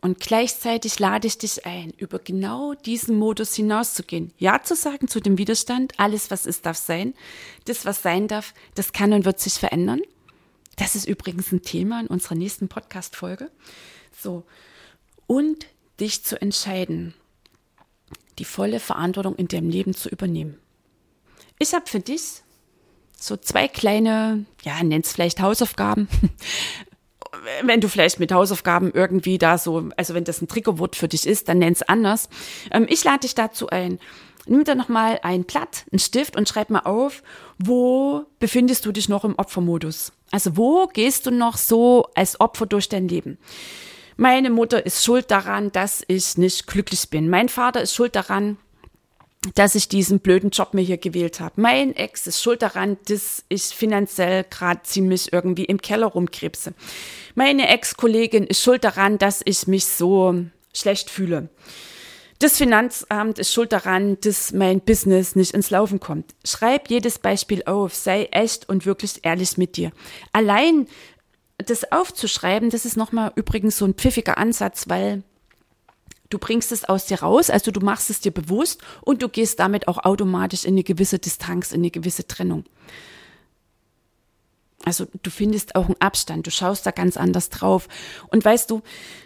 Und 0.00 0.20
gleichzeitig 0.20 0.98
lade 0.98 1.26
ich 1.26 1.38
dich 1.38 1.66
ein, 1.66 1.90
über 1.96 2.18
genau 2.18 2.74
diesen 2.74 3.18
Modus 3.18 3.54
hinauszugehen. 3.54 4.32
Ja 4.38 4.62
zu 4.62 4.76
sagen 4.76 5.08
zu 5.08 5.20
dem 5.20 5.38
Widerstand, 5.38 5.94
alles 5.96 6.30
was 6.30 6.46
ist, 6.46 6.66
darf 6.66 6.76
sein. 6.76 7.14
Das, 7.64 7.84
was 7.86 8.02
sein 8.02 8.28
darf, 8.28 8.54
das 8.74 8.92
kann 8.92 9.12
und 9.12 9.24
wird 9.24 9.40
sich 9.40 9.54
verändern. 9.54 10.02
Das 10.76 10.94
ist 10.94 11.08
übrigens 11.08 11.50
ein 11.50 11.62
Thema 11.62 12.00
in 12.00 12.06
unserer 12.06 12.34
nächsten 12.34 12.68
Podcast-Folge. 12.68 13.50
So. 14.16 14.44
Und 15.26 15.66
dich 15.98 16.22
zu 16.24 16.40
entscheiden, 16.40 17.14
die 18.38 18.44
volle 18.44 18.80
Verantwortung 18.80 19.34
in 19.36 19.48
deinem 19.48 19.70
Leben 19.70 19.94
zu 19.94 20.08
übernehmen. 20.08 20.58
Ich 21.58 21.72
habe 21.72 21.86
für 21.86 22.00
dich 22.00 22.42
so 23.18 23.36
zwei 23.36 23.66
kleine, 23.66 24.44
ja, 24.62 24.82
nenn's 24.82 25.12
vielleicht 25.12 25.40
Hausaufgaben. 25.40 26.08
Wenn 27.62 27.80
du 27.80 27.88
vielleicht 27.88 28.20
mit 28.20 28.32
Hausaufgaben 28.32 28.92
irgendwie 28.92 29.38
da 29.38 29.58
so, 29.58 29.90
also 29.96 30.14
wenn 30.14 30.24
das 30.24 30.42
ein 30.42 30.48
Triggerwort 30.48 30.96
für 30.96 31.08
dich 31.08 31.26
ist, 31.26 31.48
dann 31.48 31.58
nenn's 31.58 31.82
anders. 31.82 32.28
Ähm, 32.70 32.86
ich 32.88 33.04
lade 33.04 33.20
dich 33.20 33.34
dazu 33.34 33.68
ein, 33.68 33.98
Nimm 34.48 34.62
dir 34.62 34.76
nochmal 34.76 35.18
ein 35.22 35.42
Blatt, 35.42 35.84
einen 35.90 35.98
Stift 35.98 36.36
und 36.36 36.48
schreib 36.48 36.70
mal 36.70 36.80
auf, 36.80 37.22
wo 37.58 38.26
befindest 38.38 38.86
du 38.86 38.92
dich 38.92 39.08
noch 39.08 39.24
im 39.24 39.34
Opfermodus? 39.36 40.12
Also 40.30 40.56
wo 40.56 40.86
gehst 40.86 41.26
du 41.26 41.32
noch 41.32 41.56
so 41.56 42.06
als 42.14 42.40
Opfer 42.40 42.66
durch 42.66 42.88
dein 42.88 43.08
Leben? 43.08 43.38
Meine 44.16 44.50
Mutter 44.50 44.86
ist 44.86 45.04
schuld 45.04 45.30
daran, 45.30 45.72
dass 45.72 46.04
ich 46.06 46.38
nicht 46.38 46.66
glücklich 46.66 47.10
bin. 47.10 47.28
Mein 47.28 47.48
Vater 47.48 47.82
ist 47.82 47.92
schuld 47.92 48.14
daran, 48.14 48.56
dass 49.54 49.74
ich 49.74 49.88
diesen 49.88 50.20
blöden 50.20 50.50
Job 50.50 50.74
mir 50.74 50.82
hier 50.82 50.98
gewählt 50.98 51.40
habe. 51.40 51.60
Mein 51.60 51.94
Ex 51.94 52.26
ist 52.26 52.42
schuld 52.42 52.62
daran, 52.62 52.96
dass 53.06 53.44
ich 53.48 53.62
finanziell 53.64 54.44
gerade 54.48 54.82
ziemlich 54.82 55.32
irgendwie 55.32 55.64
im 55.64 55.80
Keller 55.80 56.06
rumkrebse. 56.06 56.74
Meine 57.34 57.68
Ex-Kollegin 57.68 58.44
ist 58.44 58.62
schuld 58.62 58.84
daran, 58.84 59.18
dass 59.18 59.42
ich 59.44 59.66
mich 59.66 59.86
so 59.86 60.44
schlecht 60.72 61.10
fühle. 61.10 61.48
Das 62.38 62.58
Finanzamt 62.58 63.38
ist 63.38 63.52
schuld 63.52 63.72
daran, 63.72 64.18
dass 64.20 64.52
mein 64.52 64.80
Business 64.80 65.36
nicht 65.36 65.54
ins 65.54 65.70
Laufen 65.70 66.00
kommt. 66.00 66.34
Schreib 66.44 66.90
jedes 66.90 67.18
Beispiel 67.18 67.62
auf, 67.64 67.94
sei 67.94 68.24
echt 68.30 68.68
und 68.68 68.84
wirklich 68.84 69.20
ehrlich 69.22 69.56
mit 69.56 69.76
dir. 69.78 69.90
Allein 70.32 70.86
das 71.56 71.90
aufzuschreiben, 71.90 72.68
das 72.68 72.84
ist 72.84 72.98
nochmal 72.98 73.32
übrigens 73.36 73.78
so 73.78 73.86
ein 73.86 73.94
pfiffiger 73.94 74.36
Ansatz, 74.36 74.88
weil 74.88 75.22
du 76.30 76.38
bringst 76.38 76.72
es 76.72 76.84
aus 76.84 77.06
dir 77.06 77.20
raus, 77.20 77.50
also 77.50 77.70
du 77.70 77.80
machst 77.80 78.10
es 78.10 78.20
dir 78.20 78.32
bewusst 78.32 78.82
und 79.02 79.22
du 79.22 79.28
gehst 79.28 79.58
damit 79.58 79.88
auch 79.88 80.04
automatisch 80.04 80.64
in 80.64 80.74
eine 80.74 80.84
gewisse 80.84 81.18
Distanz, 81.18 81.72
in 81.72 81.80
eine 81.80 81.90
gewisse 81.90 82.26
Trennung. 82.26 82.64
Also 84.84 85.06
du 85.22 85.30
findest 85.30 85.74
auch 85.74 85.86
einen 85.86 86.00
Abstand, 86.00 86.46
du 86.46 86.52
schaust 86.52 86.86
da 86.86 86.92
ganz 86.92 87.16
anders 87.16 87.50
drauf. 87.50 87.88
Und 88.28 88.44
weißt 88.44 88.70
du, 88.70 88.82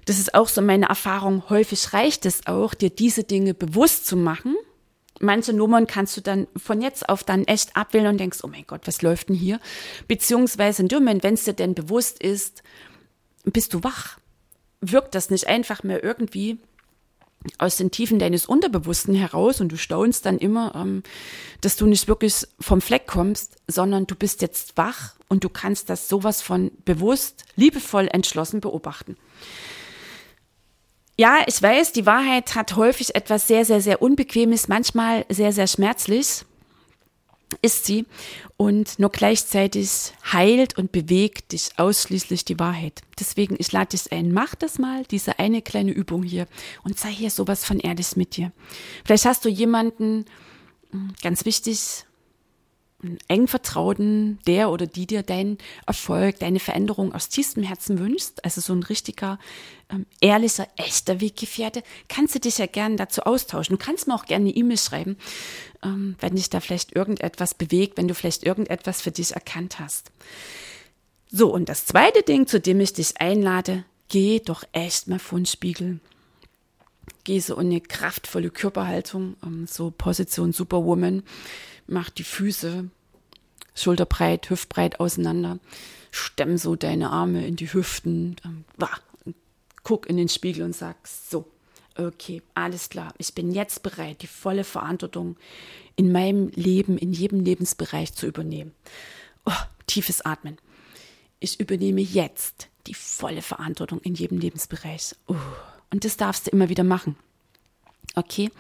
das 0.06 0.18
ist 0.18 0.34
auch 0.34 0.48
so 0.48 0.62
meine 0.62 0.86
Erfahrung, 0.86 1.50
häufig 1.50 1.92
reicht 1.92 2.24
es 2.24 2.46
auch, 2.46 2.72
dir 2.72 2.88
diese 2.88 3.24
Dinge 3.24 3.52
bewusst 3.52 4.06
zu 4.06 4.16
machen. 4.16 4.56
Manche 5.20 5.52
Nummern 5.52 5.86
kannst 5.86 6.16
du 6.16 6.22
dann 6.22 6.46
von 6.56 6.80
jetzt 6.80 7.10
auf 7.10 7.24
dann 7.24 7.44
echt 7.44 7.76
abwählen 7.76 8.06
und 8.06 8.18
denkst, 8.18 8.38
oh 8.42 8.48
mein 8.48 8.64
Gott, 8.66 8.86
was 8.86 9.02
läuft 9.02 9.28
denn 9.28 9.36
hier? 9.36 9.60
Beziehungsweise 10.08 10.80
in 10.80 10.88
dem 10.88 11.00
Moment, 11.00 11.22
wenn 11.22 11.34
es 11.34 11.44
dir 11.44 11.52
denn 11.52 11.74
bewusst 11.74 12.22
ist, 12.22 12.62
bist 13.44 13.74
du 13.74 13.84
wach. 13.84 14.18
Wirkt 14.80 15.14
das 15.14 15.28
nicht 15.28 15.46
einfach 15.46 15.82
mehr 15.82 16.02
irgendwie 16.02 16.58
aus 17.58 17.76
den 17.76 17.90
Tiefen 17.90 18.18
deines 18.18 18.46
Unterbewussten 18.46 19.14
heraus 19.14 19.60
und 19.60 19.70
du 19.70 19.76
staunst 19.76 20.26
dann 20.26 20.38
immer, 20.38 20.74
ähm, 20.74 21.02
dass 21.60 21.76
du 21.76 21.86
nicht 21.86 22.08
wirklich 22.08 22.46
vom 22.58 22.80
Fleck 22.80 23.06
kommst, 23.06 23.56
sondern 23.66 24.06
du 24.06 24.14
bist 24.14 24.42
jetzt 24.42 24.76
wach 24.76 25.14
und 25.28 25.44
du 25.44 25.48
kannst 25.48 25.88
das 25.88 26.08
sowas 26.08 26.42
von 26.42 26.70
bewusst, 26.84 27.44
liebevoll, 27.56 28.08
entschlossen 28.12 28.60
beobachten. 28.60 29.16
Ja, 31.16 31.38
ich 31.46 31.60
weiß, 31.60 31.92
die 31.92 32.06
Wahrheit 32.06 32.54
hat 32.54 32.76
häufig 32.76 33.14
etwas 33.14 33.46
sehr, 33.46 33.64
sehr, 33.64 33.80
sehr 33.80 34.00
Unbequemes, 34.00 34.68
manchmal 34.68 35.26
sehr, 35.28 35.52
sehr 35.52 35.66
schmerzlich 35.66 36.44
ist 37.62 37.84
sie 37.84 38.06
und 38.56 38.98
nur 38.98 39.10
gleichzeitig 39.10 40.12
heilt 40.32 40.78
und 40.78 40.92
bewegt 40.92 41.52
dich 41.52 41.70
ausschließlich 41.76 42.44
die 42.44 42.58
Wahrheit. 42.58 43.02
Deswegen, 43.18 43.56
ich 43.58 43.72
lade 43.72 43.90
dich 43.96 44.12
ein, 44.12 44.32
mach 44.32 44.54
das 44.54 44.78
mal, 44.78 45.04
diese 45.04 45.38
eine 45.38 45.62
kleine 45.62 45.92
Übung 45.92 46.22
hier 46.22 46.46
und 46.82 46.98
sei 46.98 47.10
hier 47.10 47.30
sowas 47.30 47.64
von 47.64 47.80
ehrlich 47.80 48.16
mit 48.16 48.36
dir. 48.36 48.52
Vielleicht 49.04 49.24
hast 49.24 49.44
du 49.44 49.48
jemanden, 49.48 50.26
hm, 50.90 51.12
ganz 51.22 51.44
wichtig, 51.44 52.04
eng 53.28 53.46
Vertrauten, 53.46 54.38
der 54.46 54.70
oder 54.70 54.86
die 54.86 55.06
dir 55.06 55.22
deinen 55.22 55.58
Erfolg, 55.86 56.38
deine 56.38 56.60
Veränderung 56.60 57.14
aus 57.14 57.28
tiefstem 57.28 57.62
Herzen 57.62 57.98
wünscht, 57.98 58.38
also 58.42 58.60
so 58.60 58.72
ein 58.72 58.82
richtiger, 58.82 59.38
ähm, 59.90 60.06
ehrlicher, 60.20 60.66
echter 60.76 61.20
Weggefährte, 61.20 61.82
kannst 62.08 62.34
du 62.34 62.40
dich 62.40 62.58
ja 62.58 62.66
gerne 62.66 62.96
dazu 62.96 63.22
austauschen. 63.22 63.76
Du 63.76 63.84
kannst 63.84 64.06
mir 64.06 64.14
auch 64.14 64.26
gerne 64.26 64.46
eine 64.46 64.54
E-Mail 64.54 64.78
schreiben, 64.78 65.16
ähm, 65.82 66.16
wenn 66.20 66.36
dich 66.36 66.50
da 66.50 66.60
vielleicht 66.60 66.94
irgendetwas 66.94 67.54
bewegt, 67.54 67.96
wenn 67.96 68.08
du 68.08 68.14
vielleicht 68.14 68.44
irgendetwas 68.44 69.00
für 69.00 69.10
dich 69.10 69.32
erkannt 69.32 69.78
hast. 69.78 70.10
So, 71.30 71.52
und 71.52 71.68
das 71.68 71.86
zweite 71.86 72.22
Ding, 72.22 72.46
zu 72.46 72.60
dem 72.60 72.80
ich 72.80 72.92
dich 72.92 73.20
einlade, 73.20 73.84
geh 74.08 74.40
doch 74.40 74.64
echt 74.72 75.08
mal 75.08 75.18
vor 75.18 75.38
den 75.38 75.46
Spiegel. 75.46 76.00
So 77.26 77.54
in 77.56 77.66
eine 77.66 77.80
kraftvolle 77.80 78.50
Körperhaltung, 78.50 79.36
ähm, 79.44 79.66
so 79.66 79.90
Position 79.90 80.52
Superwoman 80.52 81.22
mach 81.86 82.10
die 82.10 82.24
Füße 82.24 82.88
schulterbreit, 83.74 84.50
hüftbreit 84.50 85.00
auseinander, 85.00 85.58
stemm 86.10 86.58
so 86.58 86.76
deine 86.76 87.10
Arme 87.10 87.46
in 87.46 87.56
die 87.56 87.72
Hüften, 87.72 88.36
ähm, 88.44 88.64
guck 89.82 90.08
in 90.08 90.16
den 90.16 90.28
Spiegel 90.28 90.64
und 90.64 90.74
sag 90.74 90.96
so, 91.06 91.46
okay, 91.96 92.42
alles 92.54 92.88
klar, 92.88 93.14
ich 93.18 93.34
bin 93.34 93.52
jetzt 93.52 93.82
bereit, 93.82 94.22
die 94.22 94.26
volle 94.26 94.64
Verantwortung 94.64 95.36
in 95.96 96.12
meinem 96.12 96.48
Leben, 96.54 96.98
in 96.98 97.12
jedem 97.12 97.40
Lebensbereich 97.40 98.14
zu 98.14 98.26
übernehmen. 98.26 98.72
Oh, 99.44 99.52
tiefes 99.86 100.20
Atmen. 100.22 100.58
Ich 101.40 101.58
übernehme 101.58 102.00
jetzt 102.00 102.68
die 102.86 102.94
volle 102.94 103.42
Verantwortung 103.42 104.00
in 104.00 104.14
jedem 104.14 104.38
Lebensbereich. 104.38 105.14
Oh, 105.26 105.36
und 105.90 106.04
das 106.04 106.16
darfst 106.16 106.46
du 106.46 106.50
immer 106.50 106.68
wieder 106.68 106.84
machen. 106.84 107.16
Okay? 108.14 108.50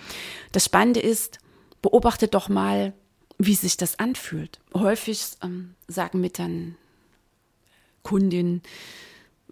Das 0.52 0.64
Spannende 0.64 1.00
ist, 1.00 1.38
beobachte 1.82 2.28
doch 2.28 2.48
mal, 2.48 2.92
wie 3.38 3.54
sich 3.54 3.76
das 3.76 3.98
anfühlt. 3.98 4.60
Häufig 4.74 5.24
ähm, 5.42 5.74
sagen 5.88 6.20
mir 6.20 6.30
dann 6.30 6.76
Kundinnen 8.02 8.62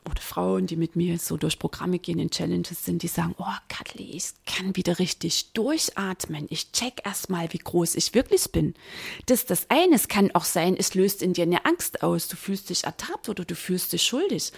oder 0.05 0.21
Frauen, 0.21 0.67
die 0.67 0.77
mit 0.77 0.97
mir 0.97 1.19
so 1.19 1.37
durch 1.37 1.59
Programme 1.59 1.99
gehen, 1.99 2.19
in 2.19 2.31
Challenges 2.31 2.85
sind, 2.85 3.03
die 3.03 3.09
sagen, 3.09 3.35
oh 3.39 3.45
Katli, 3.69 4.11
ich 4.17 4.33
kann 4.47 4.77
wieder 4.77 4.99
richtig 4.99 5.53
durchatmen. 5.53 6.47
Ich 6.51 6.73
check 6.73 7.03
erstmal, 7.05 7.53
wie 7.53 7.59
groß 7.59 7.95
ich 7.95 8.15
wirklich 8.15 8.51
bin. 8.53 8.75
Das 9.27 9.41
ist 9.41 9.51
das 9.51 9.71
eine. 9.71 9.95
Es 9.95 10.09
kann 10.09 10.31
auch 10.35 10.45
sein, 10.45 10.77
es 10.77 10.95
löst 10.95 11.23
in 11.23 11.33
dir 11.33 11.43
eine 11.43 11.65
Angst 11.65 12.03
aus. 12.03 12.29
Du 12.29 12.37
fühlst 12.37 12.71
dich 12.71 12.85
ertappt 12.85 13.29
oder 13.29 13.45
du 13.45 13.55
fühlst 13.55 13.93
dich 13.93 14.03
schuldig. 14.03 14.53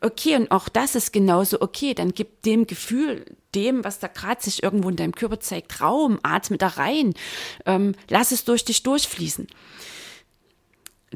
Okay, 0.00 0.36
und 0.36 0.50
auch 0.50 0.68
das 0.68 0.94
ist 0.94 1.12
genauso 1.12 1.60
okay. 1.60 1.94
Dann 1.94 2.12
gib 2.12 2.42
dem 2.42 2.66
Gefühl 2.66 3.24
dem, 3.54 3.84
was 3.84 3.98
da 3.98 4.08
gerade 4.08 4.42
sich 4.42 4.62
irgendwo 4.62 4.90
in 4.90 4.96
deinem 4.96 5.14
Körper 5.14 5.40
zeigt, 5.40 5.80
Raum, 5.80 6.20
atme 6.22 6.58
da 6.58 6.68
rein, 6.68 7.14
ähm, 7.64 7.94
lass 8.08 8.32
es 8.32 8.44
durch 8.44 8.64
dich 8.64 8.82
durchfließen. 8.82 9.46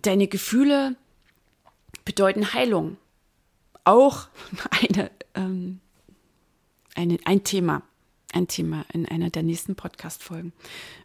Deine 0.02 0.26
Gefühle 0.26 0.96
bedeuten 2.04 2.54
Heilung. 2.54 2.96
Auch 3.84 4.28
eine, 4.70 5.10
ähm, 5.34 5.80
eine, 6.94 7.18
ein 7.24 7.44
Thema, 7.44 7.82
ein 8.32 8.48
Thema 8.48 8.84
in 8.92 9.06
einer 9.06 9.30
der 9.30 9.42
nächsten 9.42 9.74
Podcast-Folgen. 9.74 10.52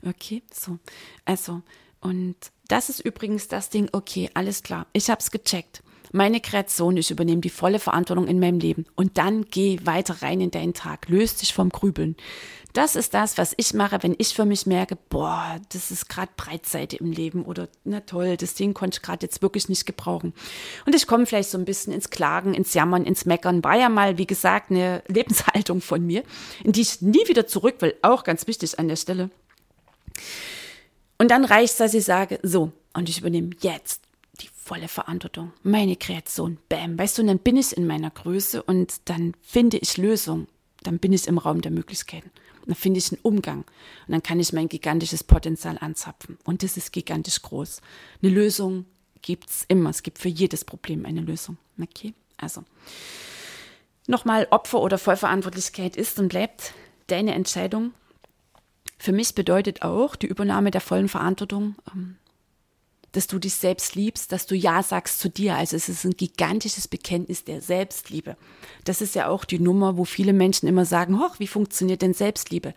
Okay, 0.06 0.44
so. 0.52 0.80
Also, 1.26 1.62
und 2.02 2.36
das 2.68 2.90
ist 2.90 3.00
übrigens 3.00 3.48
das 3.48 3.70
Ding, 3.70 3.90
okay, 3.92 4.30
alles 4.34 4.64
klar, 4.64 4.88
ich 4.94 5.10
habe 5.10 5.20
es 5.20 5.32
gecheckt 5.32 5.82
meine 6.16 6.40
Kreation, 6.40 6.96
ich 6.96 7.12
übernehme 7.12 7.42
die 7.42 7.50
volle 7.50 7.78
Verantwortung 7.78 8.28
in 8.28 8.40
meinem 8.40 8.60
Leben 8.60 8.86
und 8.96 9.18
dann 9.18 9.46
geh 9.46 9.80
weiter 9.84 10.22
rein 10.22 10.40
in 10.40 10.50
deinen 10.50 10.74
Tag, 10.74 11.10
löst 11.10 11.42
dich 11.42 11.54
vom 11.54 11.70
Grübeln. 11.70 12.16
Das 12.76 12.98
ist 12.98 13.14
das, 13.14 13.38
was 13.38 13.54
ich 13.56 13.74
mache, 13.74 14.04
wenn 14.04 14.16
ich 14.18 14.34
für 14.34 14.44
mich 14.44 14.66
merke, 14.66 14.98
boah, 15.08 15.62
das 15.70 15.92
ist 15.92 16.10
gerade 16.10 16.30
Breitseite 16.36 16.98
im 16.98 17.10
Leben 17.10 17.46
oder 17.46 17.70
na 17.86 18.02
toll, 18.02 18.36
das 18.36 18.54
Ding 18.54 18.74
konnte 18.74 18.98
ich 18.98 19.02
gerade 19.02 19.26
jetzt 19.26 19.42
wirklich 19.42 19.70
nicht 19.70 19.86
gebrauchen. 19.86 20.34
Und 20.86 20.94
ich 20.94 21.08
komme 21.08 21.26
vielleicht 21.26 21.50
so 21.50 21.58
ein 21.58 21.64
bisschen 21.64 21.94
ins 21.94 22.10
Klagen, 22.10 22.54
ins 22.54 22.74
Jammern, 22.74 23.06
ins 23.06 23.26
Meckern. 23.26 23.64
War 23.64 23.80
ja 23.80 23.88
mal, 23.88 24.18
wie 24.18 24.28
gesagt, 24.28 24.72
eine 24.72 25.02
Lebenshaltung 25.08 25.80
von 25.80 26.06
mir, 26.06 26.24
in 26.66 26.74
die 26.74 26.82
ich 26.82 27.02
nie 27.02 27.26
wieder 27.30 27.48
zurück 27.48 27.76
will. 27.80 27.96
Auch 28.02 28.26
ganz 28.26 28.46
wichtig 28.46 28.78
an 28.78 28.90
der 28.90 28.98
Stelle. 28.98 29.30
Und 31.18 31.32
dann 31.32 31.46
reicht 31.46 31.72
es, 31.72 31.78
dass 31.78 31.94
ich 31.94 32.04
sage, 32.04 32.40
so, 32.44 32.74
und 32.94 33.08
ich 33.08 33.20
übernehme 33.20 33.52
jetzt 33.62 34.02
volle 34.52 34.90
Verantwortung, 34.90 35.54
meine 35.64 35.96
Kreation, 35.96 36.58
bam, 36.68 37.00
weißt 37.00 37.20
du, 37.20 37.22
und 37.22 37.28
dann 37.28 37.40
bin 37.40 37.56
ich 37.56 37.78
in 37.78 37.88
meiner 37.88 38.10
Größe 38.10 38.64
und 38.64 38.96
dann 39.06 39.34
finde 39.42 39.78
ich 39.78 39.96
Lösung, 39.96 40.48
dann 40.84 40.98
bin 41.00 41.14
ich 41.14 41.28
im 41.28 41.38
Raum 41.38 41.62
der 41.62 41.72
Möglichkeiten. 41.72 42.32
Dann 42.66 42.76
finde 42.76 42.98
ich 43.00 43.12
einen 43.12 43.22
Umgang 43.22 43.60
und 43.60 44.12
dann 44.12 44.24
kann 44.24 44.40
ich 44.40 44.54
mein 44.54 44.68
gigantisches 44.68 45.24
Potenzial 45.24 45.78
anzapfen. 45.80 46.38
Und 46.44 46.64
das 46.64 46.78
ist 46.78 46.92
gigantisch 46.92 47.42
groß. 47.42 47.82
Eine 48.22 48.32
Lösung 48.32 48.86
gibt 49.22 49.50
es 49.50 49.66
immer. 49.68 49.90
Es 49.90 50.04
gibt 50.04 50.20
für 50.20 50.30
jedes 50.30 50.66
Problem 50.66 51.06
eine 51.06 51.22
Lösung. 51.22 51.58
Okay? 51.82 52.14
Also, 52.38 52.64
nochmal, 54.08 54.48
Opfer 54.52 54.82
oder 54.82 54.98
Vollverantwortlichkeit 54.98 55.96
ist 55.96 56.20
und 56.20 56.30
bleibt 56.30 56.74
deine 57.08 57.34
Entscheidung. 57.34 57.94
Für 58.98 59.12
mich 59.12 59.36
bedeutet 59.36 59.82
auch 59.82 60.16
die 60.16 60.28
Übernahme 60.28 60.72
der 60.72 60.82
vollen 60.82 61.10
Verantwortung, 61.10 61.76
ähm, 61.94 62.18
dass 63.16 63.28
du 63.28 63.40
dich 63.40 63.56
selbst 63.56 63.96
liebst, 63.96 64.32
dass 64.32 64.46
du 64.46 64.56
Ja 64.56 64.84
sagst 64.84 65.20
zu 65.20 65.30
dir. 65.30 65.56
Also 65.56 65.78
es 65.78 65.88
ist 65.88 66.04
ein 66.04 66.18
gigantisches 66.18 66.88
Bekenntnis 66.88 67.46
der 67.46 67.62
Selbstliebe. 67.62 68.36
Das 68.84 69.00
ist 69.00 69.16
ja 69.16 69.28
auch 69.28 69.46
die 69.46 69.60
Nummer, 69.60 69.98
wo 69.98 70.04
viele 70.04 70.34
Menschen 70.34 70.68
immer 70.68 70.86
sagen, 70.86 71.20
hoch, 71.20 71.36
wie 71.40 71.48
funktioniert 71.48 72.02
denn 72.02 72.14
Selbstliebe? 72.14 72.74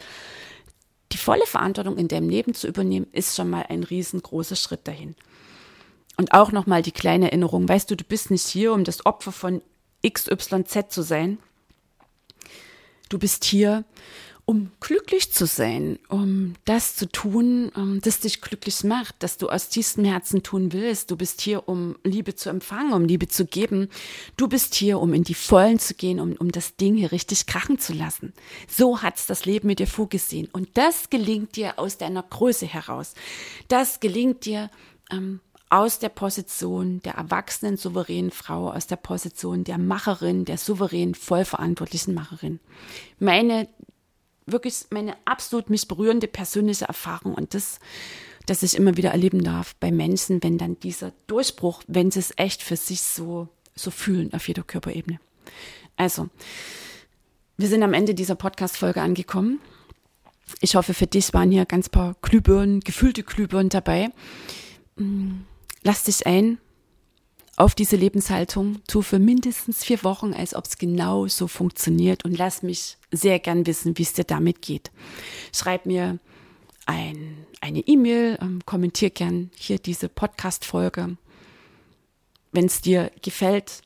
Die 1.10 1.16
volle 1.16 1.44
Verantwortung 1.46 1.96
in 1.96 2.06
deinem 2.06 2.28
Leben 2.28 2.54
zu 2.54 2.68
übernehmen, 2.68 3.08
ist 3.12 3.34
schon 3.34 3.50
mal 3.50 3.66
ein 3.68 3.82
riesengroßer 3.82 4.54
Schritt 4.54 4.86
dahin. 4.86 5.16
Und 6.16 6.32
auch 6.32 6.52
nochmal 6.52 6.82
die 6.82 6.92
kleine 6.92 7.26
Erinnerung, 7.26 7.68
weißt 7.68 7.90
du, 7.90 7.96
du 7.96 8.04
bist 8.04 8.30
nicht 8.30 8.46
hier, 8.46 8.72
um 8.72 8.84
das 8.84 9.06
Opfer 9.06 9.32
von 9.32 9.62
XYZ 10.06 10.90
zu 10.90 11.02
sein. 11.02 11.38
Du 13.08 13.18
bist 13.18 13.44
hier, 13.44 13.84
um 14.48 14.70
glücklich 14.80 15.30
zu 15.30 15.44
sein, 15.44 15.98
um 16.08 16.54
das 16.64 16.96
zu 16.96 17.06
tun, 17.06 17.68
um, 17.74 18.00
das 18.00 18.20
dich 18.20 18.40
glücklich 18.40 18.82
macht, 18.82 19.22
dass 19.22 19.36
du 19.36 19.50
aus 19.50 19.68
tiefstem 19.68 20.06
Herzen 20.06 20.42
tun 20.42 20.72
willst. 20.72 21.10
Du 21.10 21.16
bist 21.16 21.42
hier, 21.42 21.68
um 21.68 21.96
Liebe 22.02 22.34
zu 22.34 22.48
empfangen, 22.48 22.94
um 22.94 23.04
Liebe 23.04 23.28
zu 23.28 23.44
geben. 23.44 23.90
Du 24.38 24.48
bist 24.48 24.74
hier, 24.74 25.00
um 25.00 25.12
in 25.12 25.22
die 25.22 25.34
Vollen 25.34 25.78
zu 25.78 25.92
gehen, 25.92 26.18
um, 26.18 26.32
um 26.32 26.50
das 26.50 26.76
Ding 26.76 26.96
hier 26.96 27.12
richtig 27.12 27.44
krachen 27.44 27.78
zu 27.78 27.92
lassen. 27.92 28.32
So 28.66 29.02
hat's 29.02 29.26
das 29.26 29.44
Leben 29.44 29.66
mit 29.66 29.80
dir 29.80 29.86
vorgesehen. 29.86 30.48
Und 30.50 30.70
das 30.78 31.10
gelingt 31.10 31.56
dir 31.56 31.78
aus 31.78 31.98
deiner 31.98 32.22
Größe 32.22 32.64
heraus. 32.64 33.12
Das 33.68 34.00
gelingt 34.00 34.46
dir 34.46 34.70
ähm, 35.12 35.40
aus 35.68 35.98
der 35.98 36.08
Position 36.08 37.02
der 37.02 37.16
erwachsenen, 37.16 37.76
souveränen 37.76 38.30
Frau, 38.30 38.70
aus 38.70 38.86
der 38.86 38.96
Position 38.96 39.64
der 39.64 39.76
Macherin, 39.76 40.46
der 40.46 40.56
souveränen, 40.56 41.14
vollverantwortlichen 41.14 42.14
Macherin. 42.14 42.60
Meine 43.18 43.68
wirklich 44.52 44.86
meine 44.90 45.16
absolut 45.24 45.70
mich 45.70 45.88
berührende 45.88 46.28
persönliche 46.28 46.86
Erfahrung 46.86 47.34
und 47.34 47.54
das, 47.54 47.78
dass 48.46 48.62
ich 48.62 48.76
immer 48.76 48.96
wieder 48.96 49.10
erleben 49.10 49.42
darf 49.42 49.74
bei 49.76 49.90
Menschen, 49.90 50.42
wenn 50.42 50.58
dann 50.58 50.78
dieser 50.80 51.12
Durchbruch, 51.26 51.82
wenn 51.86 52.10
sie 52.10 52.20
es 52.20 52.32
echt 52.36 52.62
für 52.62 52.76
sich 52.76 53.02
so, 53.02 53.48
so 53.74 53.90
fühlen 53.90 54.32
auf 54.34 54.48
jeder 54.48 54.62
Körperebene. 54.62 55.20
Also, 55.96 56.28
wir 57.56 57.68
sind 57.68 57.82
am 57.82 57.94
Ende 57.94 58.14
dieser 58.14 58.36
Podcast-Folge 58.36 59.02
angekommen. 59.02 59.60
Ich 60.60 60.76
hoffe, 60.76 60.94
für 60.94 61.06
dich 61.06 61.34
waren 61.34 61.50
hier 61.50 61.66
ganz 61.66 61.88
paar 61.88 62.16
Glühbirnen, 62.22 62.80
gefühlte 62.80 63.22
Glühbirnen 63.22 63.68
dabei. 63.68 64.10
Mm, 64.96 65.40
lass 65.82 66.04
dich 66.04 66.26
ein 66.26 66.58
auf 67.56 67.74
diese 67.74 67.96
Lebenshaltung, 67.96 68.80
tu 68.86 69.02
für 69.02 69.18
mindestens 69.18 69.84
vier 69.84 70.04
Wochen, 70.04 70.32
als 70.32 70.54
ob 70.54 70.66
es 70.66 70.78
genau 70.78 71.26
so 71.26 71.48
funktioniert 71.48 72.24
und 72.24 72.38
lass 72.38 72.62
mich 72.62 72.97
sehr 73.10 73.38
gern 73.38 73.66
wissen, 73.66 73.96
wie 73.98 74.02
es 74.02 74.12
dir 74.12 74.24
damit 74.24 74.62
geht. 74.62 74.90
Schreib 75.52 75.86
mir 75.86 76.18
ein, 76.86 77.46
eine 77.60 77.80
E-Mail, 77.80 78.38
ähm, 78.40 78.60
kommentier 78.64 79.10
gern 79.10 79.50
hier 79.56 79.78
diese 79.78 80.08
Podcast-Folge. 80.08 81.16
Wenn 82.52 82.66
es 82.66 82.80
dir 82.80 83.10
gefällt, 83.22 83.82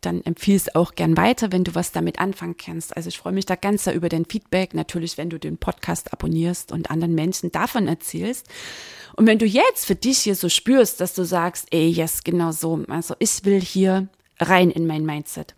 dann 0.00 0.22
empfiehl 0.24 0.56
es 0.56 0.74
auch 0.74 0.94
gern 0.94 1.16
weiter, 1.16 1.52
wenn 1.52 1.64
du 1.64 1.74
was 1.74 1.92
damit 1.92 2.20
anfangen 2.20 2.56
kannst. 2.56 2.96
Also 2.96 3.08
ich 3.08 3.18
freue 3.18 3.32
mich 3.32 3.46
da 3.46 3.56
ganz 3.56 3.84
sehr 3.84 3.94
über 3.94 4.08
dein 4.08 4.26
Feedback. 4.26 4.74
Natürlich, 4.74 5.18
wenn 5.18 5.30
du 5.30 5.38
den 5.38 5.58
Podcast 5.58 6.12
abonnierst 6.12 6.70
und 6.70 6.90
anderen 6.90 7.14
Menschen 7.14 7.50
davon 7.50 7.88
erzählst. 7.88 8.46
Und 9.16 9.26
wenn 9.26 9.38
du 9.38 9.46
jetzt 9.46 9.86
für 9.86 9.96
dich 9.96 10.18
hier 10.18 10.36
so 10.36 10.48
spürst, 10.48 11.00
dass 11.00 11.14
du 11.14 11.24
sagst, 11.24 11.66
ey, 11.72 11.88
yes, 11.88 12.22
genau 12.22 12.52
so. 12.52 12.84
Also 12.88 13.14
ich 13.18 13.44
will 13.44 13.60
hier 13.60 14.08
rein 14.38 14.70
in 14.70 14.86
mein 14.86 15.04
Mindset. 15.04 15.56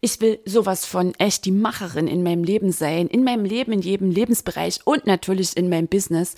Ich 0.00 0.20
will 0.20 0.40
sowas 0.44 0.84
von 0.84 1.14
echt 1.14 1.44
die 1.44 1.52
Macherin 1.52 2.08
in 2.08 2.22
meinem 2.22 2.44
Leben 2.44 2.72
sein, 2.72 3.06
in 3.08 3.24
meinem 3.24 3.44
Leben, 3.44 3.72
in 3.72 3.80
jedem 3.80 4.10
Lebensbereich 4.10 4.80
und 4.84 5.06
natürlich 5.06 5.56
in 5.56 5.68
meinem 5.68 5.88
Business 5.88 6.34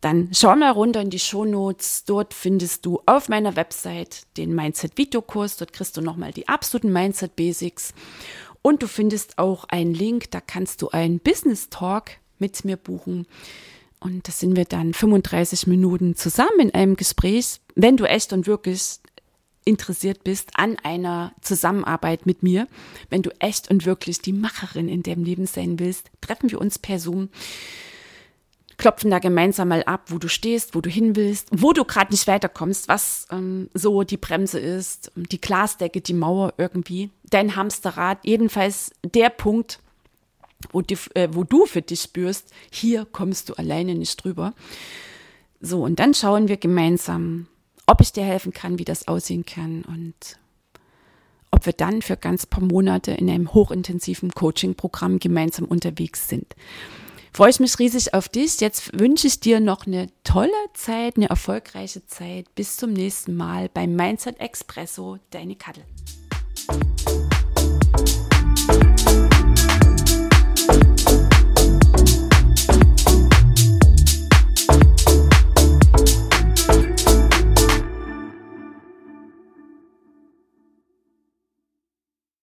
dann 0.00 0.28
schau 0.32 0.54
mal 0.54 0.70
runter 0.70 1.00
in 1.00 1.10
die 1.10 1.18
Shownotes. 1.18 2.04
Dort 2.04 2.34
findest 2.34 2.86
du 2.86 3.00
auf 3.06 3.28
meiner 3.28 3.56
Website 3.56 4.22
den 4.36 4.54
Mindset-Videokurs. 4.54 5.56
Dort 5.56 5.72
kriegst 5.72 5.96
du 5.96 6.00
nochmal 6.00 6.32
die 6.32 6.48
absoluten 6.48 6.92
Mindset-Basics. 6.92 7.94
Und 8.62 8.82
du 8.82 8.86
findest 8.88 9.38
auch 9.38 9.64
einen 9.64 9.94
Link, 9.94 10.30
da 10.30 10.40
kannst 10.40 10.82
du 10.82 10.90
einen 10.90 11.20
Business 11.20 11.68
Talk 11.70 12.10
mit 12.38 12.64
mir 12.64 12.76
buchen. 12.76 13.26
Und 14.00 14.28
da 14.28 14.32
sind 14.32 14.56
wir 14.56 14.64
dann 14.64 14.94
35 14.94 15.66
Minuten 15.66 16.14
zusammen 16.14 16.60
in 16.60 16.74
einem 16.74 16.96
Gespräch, 16.96 17.60
wenn 17.74 17.96
du 17.96 18.04
echt 18.04 18.32
und 18.32 18.46
wirklich 18.46 18.98
interessiert 19.68 20.24
bist 20.24 20.50
an 20.54 20.76
einer 20.82 21.32
Zusammenarbeit 21.42 22.26
mit 22.26 22.42
mir, 22.42 22.66
wenn 23.10 23.22
du 23.22 23.30
echt 23.38 23.70
und 23.70 23.86
wirklich 23.86 24.20
die 24.20 24.32
Macherin 24.32 24.88
in 24.88 25.02
deinem 25.02 25.24
Leben 25.24 25.46
sein 25.46 25.78
willst, 25.78 26.10
treffen 26.20 26.50
wir 26.50 26.60
uns 26.60 26.78
per 26.78 26.98
Zoom 26.98 27.28
klopfen 28.78 29.10
da 29.10 29.18
gemeinsam 29.18 29.68
mal 29.68 29.82
ab, 29.82 30.04
wo 30.06 30.18
du 30.18 30.28
stehst, 30.28 30.74
wo 30.74 30.80
du 30.80 30.88
hin 30.88 31.16
willst, 31.16 31.48
wo 31.50 31.72
du 31.72 31.84
gerade 31.84 32.12
nicht 32.12 32.26
weiterkommst, 32.28 32.88
was 32.88 33.26
ähm, 33.30 33.68
so 33.74 34.04
die 34.04 34.16
Bremse 34.16 34.60
ist, 34.60 35.10
die 35.16 35.40
Glasdecke, 35.40 36.00
die 36.00 36.14
Mauer 36.14 36.54
irgendwie, 36.56 37.10
dein 37.28 37.56
Hamsterrad, 37.56 38.18
jedenfalls 38.24 38.92
der 39.02 39.30
Punkt, 39.30 39.80
wo, 40.70 40.80
die, 40.80 40.96
äh, 41.14 41.28
wo 41.32 41.42
du 41.42 41.66
für 41.66 41.82
dich 41.82 42.02
spürst, 42.02 42.52
hier 42.70 43.04
kommst 43.04 43.48
du 43.48 43.54
alleine 43.54 43.96
nicht 43.96 44.22
drüber. 44.22 44.54
So, 45.60 45.82
und 45.82 45.98
dann 45.98 46.14
schauen 46.14 46.46
wir 46.46 46.56
gemeinsam, 46.56 47.48
ob 47.88 48.00
ich 48.00 48.12
dir 48.12 48.24
helfen 48.24 48.52
kann, 48.52 48.78
wie 48.78 48.84
das 48.84 49.08
aussehen 49.08 49.44
kann 49.44 49.82
und 49.82 50.38
ob 51.50 51.66
wir 51.66 51.72
dann 51.72 52.02
für 52.02 52.16
ganz 52.16 52.46
paar 52.46 52.62
Monate 52.62 53.12
in 53.12 53.28
einem 53.28 53.52
hochintensiven 53.52 54.30
Coaching-Programm 54.30 55.18
gemeinsam 55.18 55.64
unterwegs 55.64 56.28
sind 56.28 56.54
freue 57.38 57.50
ich 57.50 57.60
mich 57.60 57.78
riesig 57.78 58.14
auf 58.14 58.28
dich. 58.28 58.60
Jetzt 58.60 58.98
wünsche 58.98 59.28
ich 59.28 59.38
dir 59.38 59.60
noch 59.60 59.86
eine 59.86 60.08
tolle 60.24 60.50
Zeit, 60.74 61.16
eine 61.16 61.28
erfolgreiche 61.28 62.04
Zeit. 62.04 62.52
Bis 62.56 62.76
zum 62.76 62.92
nächsten 62.92 63.36
Mal 63.36 63.68
beim 63.68 63.94
Mindset 63.94 64.40
Expresso, 64.40 65.18
deine 65.30 65.54
Kattel. 65.54 65.84